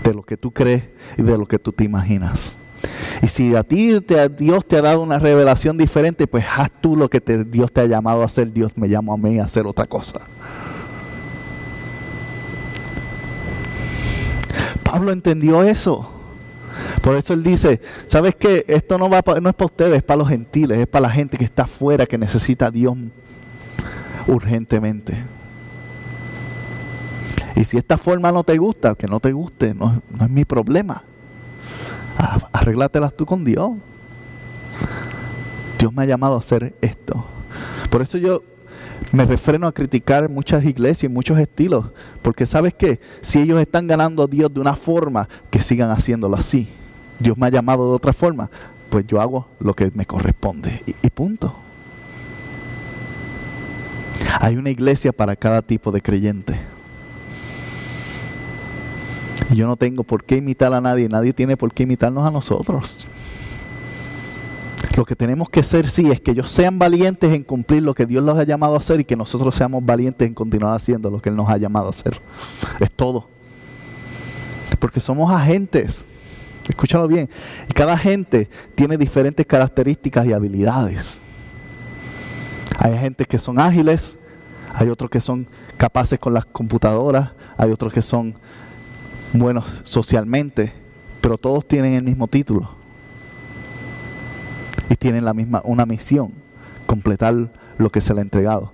de 0.03 0.13
lo 0.13 0.25
que 0.25 0.37
tú 0.37 0.51
crees 0.51 0.83
y 1.17 1.23
de 1.23 1.39
lo 1.39 1.47
que 1.47 1.61
tú 1.61 1.71
te 1.71 1.85
imaginas. 1.85 2.59
Y 3.23 3.29
si 3.29 3.55
a 3.55 3.63
ti 3.63 4.01
Dios 4.37 4.67
te 4.67 4.79
ha 4.79 4.83
dado 4.83 5.01
una 5.01 5.21
revelación 5.21 5.79
diferente, 5.79 6.27
pues 6.27 6.45
haz 6.57 6.73
tú 6.81 6.97
lo 6.97 7.09
que 7.09 7.21
Dios 7.45 7.71
te 7.71 7.83
ha 7.83 7.87
llamado 7.87 8.23
a 8.23 8.25
hacer. 8.25 8.53
Dios 8.53 8.77
me 8.77 8.89
llamó 8.89 9.15
a 9.15 9.17
mí 9.17 9.39
a 9.39 9.45
hacer 9.45 9.65
otra 9.65 9.87
cosa. 9.87 10.23
Pablo 14.91 15.13
entendió 15.13 15.63
eso. 15.63 16.11
Por 17.03 17.17
eso 17.17 17.35
él 17.35 17.43
dice, 17.43 17.81
¿sabes 18.07 18.35
qué? 18.37 18.65
Esto 18.69 18.97
no, 18.97 19.11
va 19.11 19.23
no 19.41 19.51
es 19.51 19.55
para 19.55 19.67
ustedes, 19.67 19.99
es 19.99 20.03
para 20.03 20.19
los 20.19 20.29
gentiles, 20.29 20.79
es 20.79 20.87
para 20.87 21.09
la 21.09 21.11
gente 21.11 21.37
que 21.37 21.45
está 21.45 21.65
afuera, 21.65 22.07
que 22.07 22.17
necesita 22.17 22.67
a 22.67 22.71
Dios 22.71 22.97
urgentemente. 24.27 25.23
Y 27.55 27.65
si 27.65 27.77
esta 27.77 27.99
forma 27.99 28.33
no 28.33 28.45
te 28.45 28.57
gusta, 28.57 28.95
que 28.95 29.07
no 29.07 29.21
te 29.21 29.33
guste, 29.33 29.75
no, 29.75 30.01
es 30.21 30.31
mi 30.31 30.47
problema. 30.47 31.03
Arréglatelas 32.53 33.15
tú 33.15 33.27
con 33.27 33.45
Dios. 33.45 33.73
Dios 35.79 35.93
me 35.93 36.05
ha 36.05 36.07
llamado 36.07 36.37
a 36.37 36.39
hacer 36.39 36.75
esto. 36.81 37.27
Por 37.91 38.01
eso 38.01 38.17
yo 38.17 38.43
me 39.13 39.25
refreno 39.25 39.67
a 39.67 39.73
criticar 39.73 40.29
muchas 40.29 40.65
iglesias 40.65 41.11
y 41.11 41.15
muchos 41.15 41.39
estilos, 41.39 41.87
porque 42.23 42.47
sabes 42.47 42.75
que 42.75 43.01
si 43.21 43.39
ellos 43.41 43.61
están 43.61 43.87
ganando 43.87 44.23
a 44.23 44.27
Dios 44.27 44.53
de 44.53 44.61
una 44.61 44.75
forma, 44.75 45.29
que 45.51 45.61
sigan 45.61 45.91
haciéndolo 45.91 46.37
así. 46.37 46.69
Dios 47.19 47.37
me 47.37 47.47
ha 47.47 47.51
llamado 47.51 47.89
de 47.89 47.97
otra 47.97 48.13
forma, 48.13 48.51
pues 48.91 49.07
yo 49.07 49.21
hago 49.21 49.49
lo 49.61 49.75
que 49.75 49.91
me 49.95 50.07
corresponde 50.07 50.83
y, 50.87 50.95
y 51.07 51.11
punto. 51.11 51.55
Hay 54.41 54.57
una 54.57 54.71
iglesia 54.71 55.13
para 55.13 55.35
cada 55.37 55.63
tipo 55.63 55.91
de 55.91 56.01
creyente. 56.01 56.59
Y 59.51 59.57
yo 59.57 59.67
no 59.67 59.77
tengo 59.77 60.05
por 60.05 60.25
qué 60.25 60.37
imitar 60.37 60.73
a 60.75 60.81
nadie, 60.81 61.09
nadie 61.09 61.33
tiene 61.33 61.57
por 61.57 61.73
qué 61.73 61.85
imitarnos 61.85 62.25
a 62.25 62.31
nosotros. 62.31 63.07
Lo 64.99 65.05
que 65.05 65.15
tenemos 65.15 65.49
que 65.49 65.63
ser, 65.63 65.89
sí, 65.89 66.11
es 66.11 66.21
que 66.21 66.33
ellos 66.33 66.51
sean 66.51 66.77
valientes 66.77 67.33
en 67.33 67.45
cumplir 67.45 67.85
lo 67.85 67.95
que 67.95 68.05
Dios 68.05 68.25
los 68.25 68.37
ha 68.37 68.43
llamado 68.43 68.75
a 68.75 68.79
hacer 68.79 68.99
y 68.99 69.05
que 69.05 69.15
nosotros 69.15 69.55
seamos 69.55 69.87
valientes 69.87 70.27
en 70.27 70.35
continuar 70.35 70.75
haciendo 70.75 71.09
lo 71.09 71.23
que 71.23 71.29
Él 71.29 71.37
nos 71.37 71.49
ha 71.49 71.57
llamado 71.57 71.87
a 71.87 71.91
hacer. 71.91 72.21
Es 72.81 72.91
todo. 72.91 73.29
Porque 74.81 74.99
somos 74.99 75.31
agentes. 75.31 76.05
Escúchalo 76.69 77.07
bien. 77.07 77.31
Y 77.69 77.75
cada 77.75 77.97
gente 77.97 78.51
tiene 78.75 78.99
diferentes 78.99 79.47
características 79.47 80.27
y 80.27 80.33
habilidades. 80.33 81.23
Hay 82.77 82.99
gente 82.99 83.25
que 83.25 83.39
son 83.39 83.61
ágiles, 83.61 84.19
hay 84.75 84.89
otros 84.89 85.11
que 85.11 85.21
son 85.21 85.47
capaces 85.77 86.19
con 86.19 86.35
las 86.35 86.45
computadoras, 86.45 87.31
hay 87.57 87.71
otros 87.71 87.93
que 87.93 88.03
son 88.03 88.35
buenos 89.33 89.65
socialmente, 89.85 90.73
pero 91.21 91.39
todos 91.39 91.69
tienen 91.69 91.95
el 91.95 92.03
mismo 92.03 92.27
título 92.27 92.78
y 94.89 94.97
tienen 94.97 95.25
la 95.25 95.35
misma, 95.35 95.61
una 95.65 95.87
misión, 95.87 96.33
completar 96.87 97.51
lo 97.79 97.91
que 97.91 98.01
se 98.01 98.15
le 98.15 98.21
ha 98.21 98.23
entregado. 98.23 98.73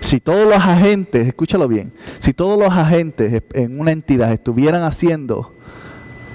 Si 0.00 0.20
todos 0.20 0.46
los 0.48 0.56
agentes, 0.56 1.26
escúchalo 1.26 1.68
bien, 1.68 1.92
si 2.18 2.32
todos 2.32 2.58
los 2.58 2.72
agentes 2.72 3.42
en 3.52 3.78
una 3.80 3.92
entidad 3.92 4.32
estuvieran 4.32 4.82
haciendo 4.82 5.54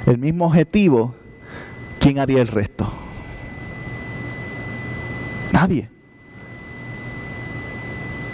el 0.05 0.17
mismo 0.17 0.45
objetivo, 0.45 1.15
¿quién 1.99 2.19
haría 2.19 2.41
el 2.41 2.47
resto? 2.47 2.91
Nadie. 5.51 5.89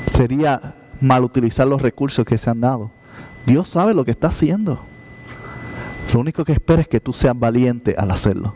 Sería 0.06 0.76
mal 1.00 1.24
utilizar 1.24 1.68
los 1.68 1.82
recursos 1.82 2.26
que 2.26 2.38
se 2.38 2.50
han 2.50 2.62
dado. 2.62 2.92
Dios 3.46 3.70
sabe 3.70 3.94
lo 3.94 4.06
que 4.06 4.12
está 4.12 4.28
haciendo. 4.28 4.82
Lo 6.14 6.20
único 6.20 6.44
que 6.44 6.52
espera 6.52 6.82
es 6.82 6.88
que 6.88 7.00
tú 7.00 7.14
seas 7.14 7.38
valiente 7.38 7.96
al 7.98 8.12
hacerlo. 8.12 8.54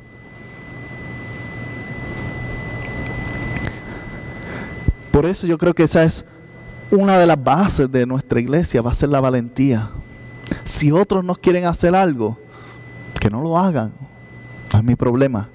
Por 5.16 5.26
eso 5.26 5.48
yo 5.48 5.58
creo 5.58 5.74
que 5.74 5.84
esa 5.84 6.04
es 6.04 6.26
una 6.92 7.18
de 7.18 7.26
las 7.26 7.42
bases 7.42 7.90
de 7.90 8.06
nuestra 8.06 8.38
iglesia, 8.38 8.82
va 8.82 8.92
a 8.92 8.94
ser 8.94 9.08
la 9.08 9.22
valentía. 9.22 9.88
Si 10.66 10.92
otros 10.92 11.24
no 11.24 11.36
quieren 11.36 11.64
hacer 11.68 11.96
algo, 11.96 12.38
que 13.18 13.30
no 13.30 13.42
lo 13.42 13.58
hagan. 13.58 13.94
No 14.74 14.80
es 14.80 14.84
mi 14.84 14.98
problema. 14.98 15.48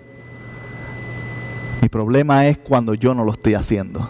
Mi 1.83 1.91
problema 1.91 2.47
es 2.47 2.57
cuando 2.57 2.95
yo 2.95 3.13
no 3.13 3.23
lo 3.23 3.33
estoy 3.33 3.53
haciendo. 3.53 4.09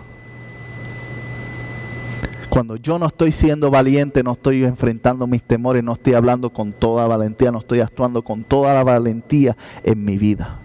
Cuando 2.49 2.77
yo 2.77 3.01
no 3.01 3.07
estoy 3.07 3.33
siendo 3.33 3.73
valiente, 3.73 4.23
no 4.23 4.35
estoy 4.35 4.63
enfrentando 4.63 5.27
mis 5.27 5.43
temores, 5.43 5.83
no 5.83 5.95
estoy 5.95 6.15
hablando 6.15 6.51
con 6.51 6.73
toda 6.73 7.09
valentía, 7.09 7.51
no 7.51 7.59
estoy 7.59 7.81
actuando 7.81 8.23
con 8.23 8.45
toda 8.45 8.73
la 8.73 8.85
valentía 8.85 9.57
en 9.83 10.05
mi 10.05 10.17
vida. 10.17 10.61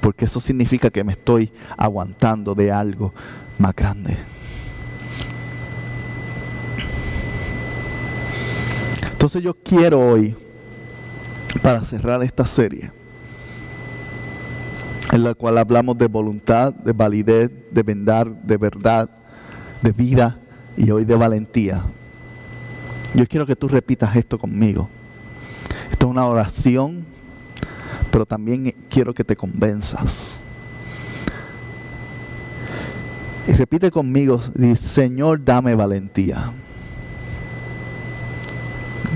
Porque 0.00 0.26
eso 0.26 0.38
significa 0.38 0.90
que 0.90 1.02
me 1.02 1.10
estoy 1.10 1.50
aguantando 1.76 2.54
de 2.54 2.70
algo 2.70 3.12
más 3.58 3.74
grande. 3.74 4.16
Entonces 9.10 9.42
yo 9.42 9.54
quiero 9.54 10.00
hoy, 10.00 10.34
para 11.62 11.82
cerrar 11.84 12.22
esta 12.22 12.44
serie, 12.44 12.90
en 15.12 15.24
la 15.24 15.34
cual 15.34 15.56
hablamos 15.58 15.96
de 15.96 16.08
voluntad, 16.08 16.74
de 16.74 16.92
validez, 16.92 17.50
de 17.70 17.82
vendar, 17.82 18.28
de 18.42 18.56
verdad, 18.56 19.08
de 19.80 19.92
vida 19.92 20.38
y 20.76 20.90
hoy 20.90 21.04
de 21.04 21.14
valentía. 21.14 21.84
Yo 23.14 23.26
quiero 23.26 23.46
que 23.46 23.54
tú 23.54 23.68
repitas 23.68 24.14
esto 24.16 24.38
conmigo. 24.38 24.88
Esto 25.90 26.06
es 26.06 26.10
una 26.10 26.26
oración, 26.26 27.06
pero 28.10 28.26
también 28.26 28.74
quiero 28.90 29.14
que 29.14 29.24
te 29.24 29.36
convenzas. 29.36 30.38
Y 33.46 33.52
repite 33.52 33.90
conmigo, 33.90 34.40
dice, 34.54 34.76
Señor, 34.76 35.44
dame 35.44 35.74
valentía. 35.74 36.50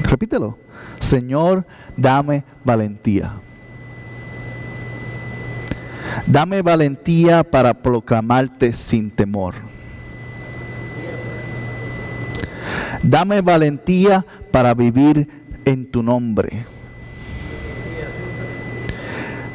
Repítelo. 0.02 0.58
Señor, 1.00 1.66
dame 1.96 2.44
valentía. 2.64 3.32
Dame 6.26 6.62
valentía 6.62 7.44
para 7.44 7.74
proclamarte 7.74 8.72
sin 8.72 9.10
temor. 9.10 9.54
Dame 13.02 13.40
valentía 13.40 14.26
para 14.50 14.74
vivir 14.74 15.28
en 15.64 15.90
tu 15.90 16.02
nombre. 16.02 16.64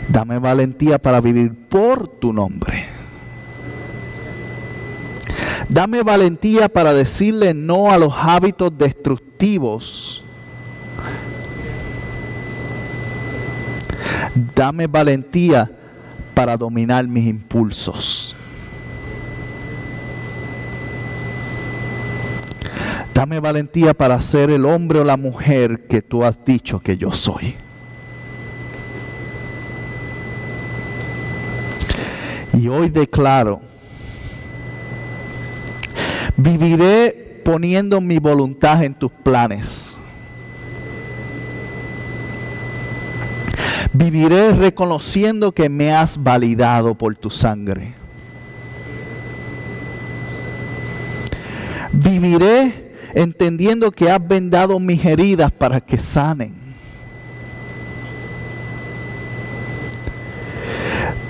Dame 0.08 0.40
valentía 0.40 1.00
para 1.00 1.22
vivir 1.22 1.54
por 1.54 2.08
tu 2.08 2.34
nombre. 2.34 2.83
Dame 5.70 6.04
valentía 6.04 6.70
para 6.70 6.94
decirle 6.94 7.54
no 7.54 7.92
a 7.92 7.98
los 7.98 8.14
hábitos 8.16 8.78
destructivos. 8.78 10.24
Dame 14.56 14.88
valentía 14.88 15.72
para 16.34 16.58
dominar 16.58 17.08
mis 17.08 17.28
impulsos. 17.28 18.36
Dame 23.14 23.40
valentía 23.40 23.94
para 23.94 24.20
ser 24.22 24.50
el 24.50 24.66
hombre 24.66 25.00
o 25.00 25.04
la 25.04 25.18
mujer 25.18 25.88
que 25.88 26.02
tú 26.02 26.24
has 26.24 26.44
dicho 26.44 26.80
que 26.80 26.98
yo 26.98 27.12
soy. 27.12 27.56
Y 32.54 32.68
hoy 32.68 32.90
declaro, 32.90 33.62
viviré 36.38 37.42
poniendo 37.44 38.02
mi 38.02 38.20
voluntad 38.20 38.84
en 38.84 38.94
tus 38.94 39.12
planes. 39.12 40.00
Viviré 43.92 44.54
reconociendo 44.54 45.52
que 45.52 45.70
me 45.70 45.94
has 45.94 46.22
validado 46.22 46.96
por 46.96 47.16
tu 47.16 47.30
sangre. 47.30 47.94
Viviré 51.92 52.94
entendiendo 53.14 53.92
que 53.92 54.10
has 54.10 54.28
vendado 54.28 54.80
mis 54.80 55.06
heridas 55.06 55.52
para 55.52 55.80
que 55.80 56.00
sanen. 56.00 56.56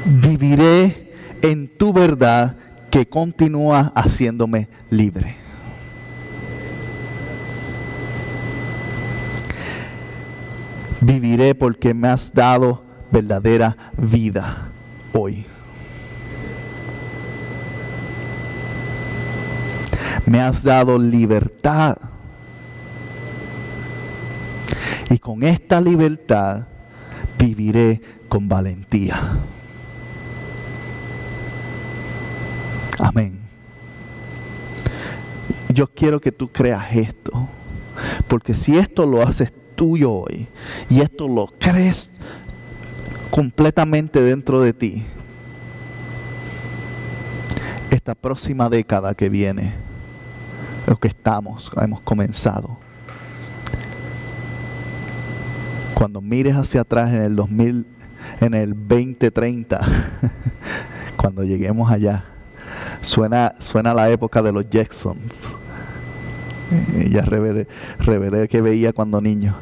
Viviré 0.06 1.12
en 1.41 1.68
tu 1.68 1.91
verdad 1.91 2.56
que 2.94 3.08
continúa 3.08 3.91
haciéndome 3.96 4.68
libre. 4.91 5.36
Viviré 11.02 11.56
porque 11.56 11.96
me 11.96 12.10
has 12.10 12.32
dado 12.32 12.84
verdadera 13.10 13.76
vida 13.98 14.68
hoy. 15.12 15.44
Me 20.28 20.39
has 20.39 20.62
dado 20.62 21.00
libertad. 21.00 21.98
Y 25.10 25.18
con 25.18 25.41
esta 25.41 25.82
libertad 25.82 26.68
viviré 27.39 28.00
con 28.30 28.48
valentía. 28.48 29.39
Amén. 33.04 33.38
Yo 35.74 35.88
quiero 35.88 36.22
que 36.22 36.32
tú 36.32 36.47
creas 36.47 36.95
esto, 36.95 37.49
porque 38.30 38.54
si 38.54 38.78
esto 38.78 39.06
lo 39.06 39.22
haces 39.22 39.51
tuyo 39.76 40.10
hoy 40.14 40.47
y 40.89 41.01
esto 41.01 41.28
lo 41.28 41.47
crees 41.60 42.12
completamente 43.30 44.22
dentro 44.22 44.62
de 44.62 44.72
ti, 44.72 45.04
esta 47.91 48.16
próxima 48.16 48.70
década 48.70 49.14
que 49.16 49.28
viene, 49.28 49.74
lo 50.88 50.97
que 50.97 51.10
estamos, 51.10 51.72
hemos 51.82 51.99
comenzado, 51.99 52.78
cuando 55.93 56.22
mires 56.22 56.56
hacia 56.56 56.82
atrás 56.82 57.12
en 57.12 57.24
el 57.24 57.36
2000, 57.36 57.86
en 58.39 58.54
el 58.54 58.70
2030, 58.88 59.82
cuando 61.18 61.43
lleguemos 61.43 61.91
allá, 61.91 62.32
Suena, 63.04 63.54
suena 63.60 63.93
la 63.93 64.10
época 64.10 64.41
de 64.41 64.54
los 64.54 64.70
Jacksons. 64.70 65.56
Ya 67.10 67.22
revelé, 67.22 67.68
revelé 67.99 68.47
que 68.47 68.62
veía 68.62 68.93
cuando 68.93 69.20
niño. 69.22 69.56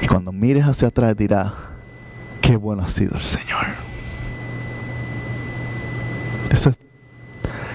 Y 0.00 0.06
cuando 0.06 0.32
mires 0.32 0.64
hacia 0.64 0.88
atrás 0.88 1.14
dirás, 1.14 1.52
qué 2.40 2.56
bueno 2.56 2.82
ha 2.82 2.88
sido 2.88 3.14
el 3.14 3.22
Señor. 3.22 3.66
Eso 6.50 6.70
es, 6.70 6.78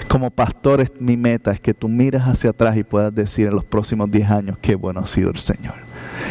como 0.07 0.31
pastor 0.31 0.81
es 0.81 0.91
mi 0.99 1.17
meta, 1.17 1.51
es 1.51 1.59
que 1.59 1.75
tú 1.75 1.87
mires 1.87 2.23
hacia 2.23 2.49
atrás 2.49 2.75
y 2.77 2.83
puedas 2.83 3.13
decir 3.13 3.47
en 3.47 3.53
los 3.53 3.63
próximos 3.63 4.09
10 4.09 4.29
años, 4.31 4.57
qué 4.59 4.73
bueno 4.73 5.01
ha 5.01 5.07
sido 5.07 5.29
el 5.29 5.37
Señor. 5.37 5.75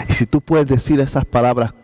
Y 0.08 0.14
si 0.14 0.26
tú 0.26 0.40
puedes 0.40 0.66
decir 0.66 0.98
esas 0.98 1.24
palabras 1.24 1.74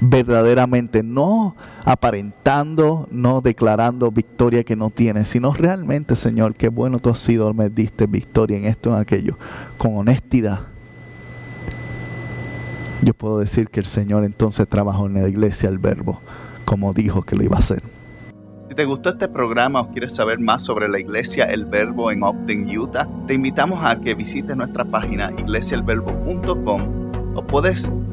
verdaderamente, 0.00 1.02
no 1.02 1.56
aparentando, 1.84 3.08
no 3.10 3.40
declarando 3.40 4.10
victoria 4.10 4.64
que 4.64 4.76
no 4.76 4.90
tienes, 4.90 5.28
sino 5.28 5.52
realmente, 5.52 6.16
Señor, 6.16 6.54
qué 6.54 6.68
bueno 6.68 6.98
tú 6.98 7.10
has 7.10 7.18
sido, 7.18 7.52
me 7.54 7.68
diste 7.70 8.06
victoria 8.06 8.58
en 8.58 8.66
esto, 8.66 8.90
en 8.90 8.96
aquello, 8.96 9.38
con 9.78 9.96
honestidad. 9.96 10.60
Yo 13.02 13.14
puedo 13.14 13.38
decir 13.38 13.68
que 13.68 13.80
el 13.80 13.86
Señor 13.86 14.24
entonces 14.24 14.66
trabajó 14.68 15.06
en 15.06 15.14
la 15.14 15.28
iglesia 15.28 15.68
el 15.68 15.78
verbo, 15.78 16.20
como 16.64 16.92
dijo 16.92 17.22
que 17.22 17.36
lo 17.36 17.44
iba 17.44 17.56
a 17.56 17.60
hacer. 17.60 17.82
Si 18.68 18.74
te 18.74 18.84
gustó 18.84 19.10
este 19.10 19.28
programa 19.28 19.80
o 19.80 19.92
quieres 19.92 20.14
saber 20.14 20.40
más 20.40 20.64
sobre 20.64 20.88
la 20.88 20.98
iglesia 20.98 21.44
El 21.44 21.66
Verbo 21.66 22.10
en 22.10 22.24
Ogden, 22.24 22.68
Utah, 22.76 23.08
te 23.28 23.34
invitamos 23.34 23.78
a 23.84 24.00
que 24.00 24.14
visites 24.14 24.56
nuestra 24.56 24.84
página 24.84 25.30
iglesiaelverbo.com 25.38 27.36
o 27.36 27.46
puedes 27.46 27.92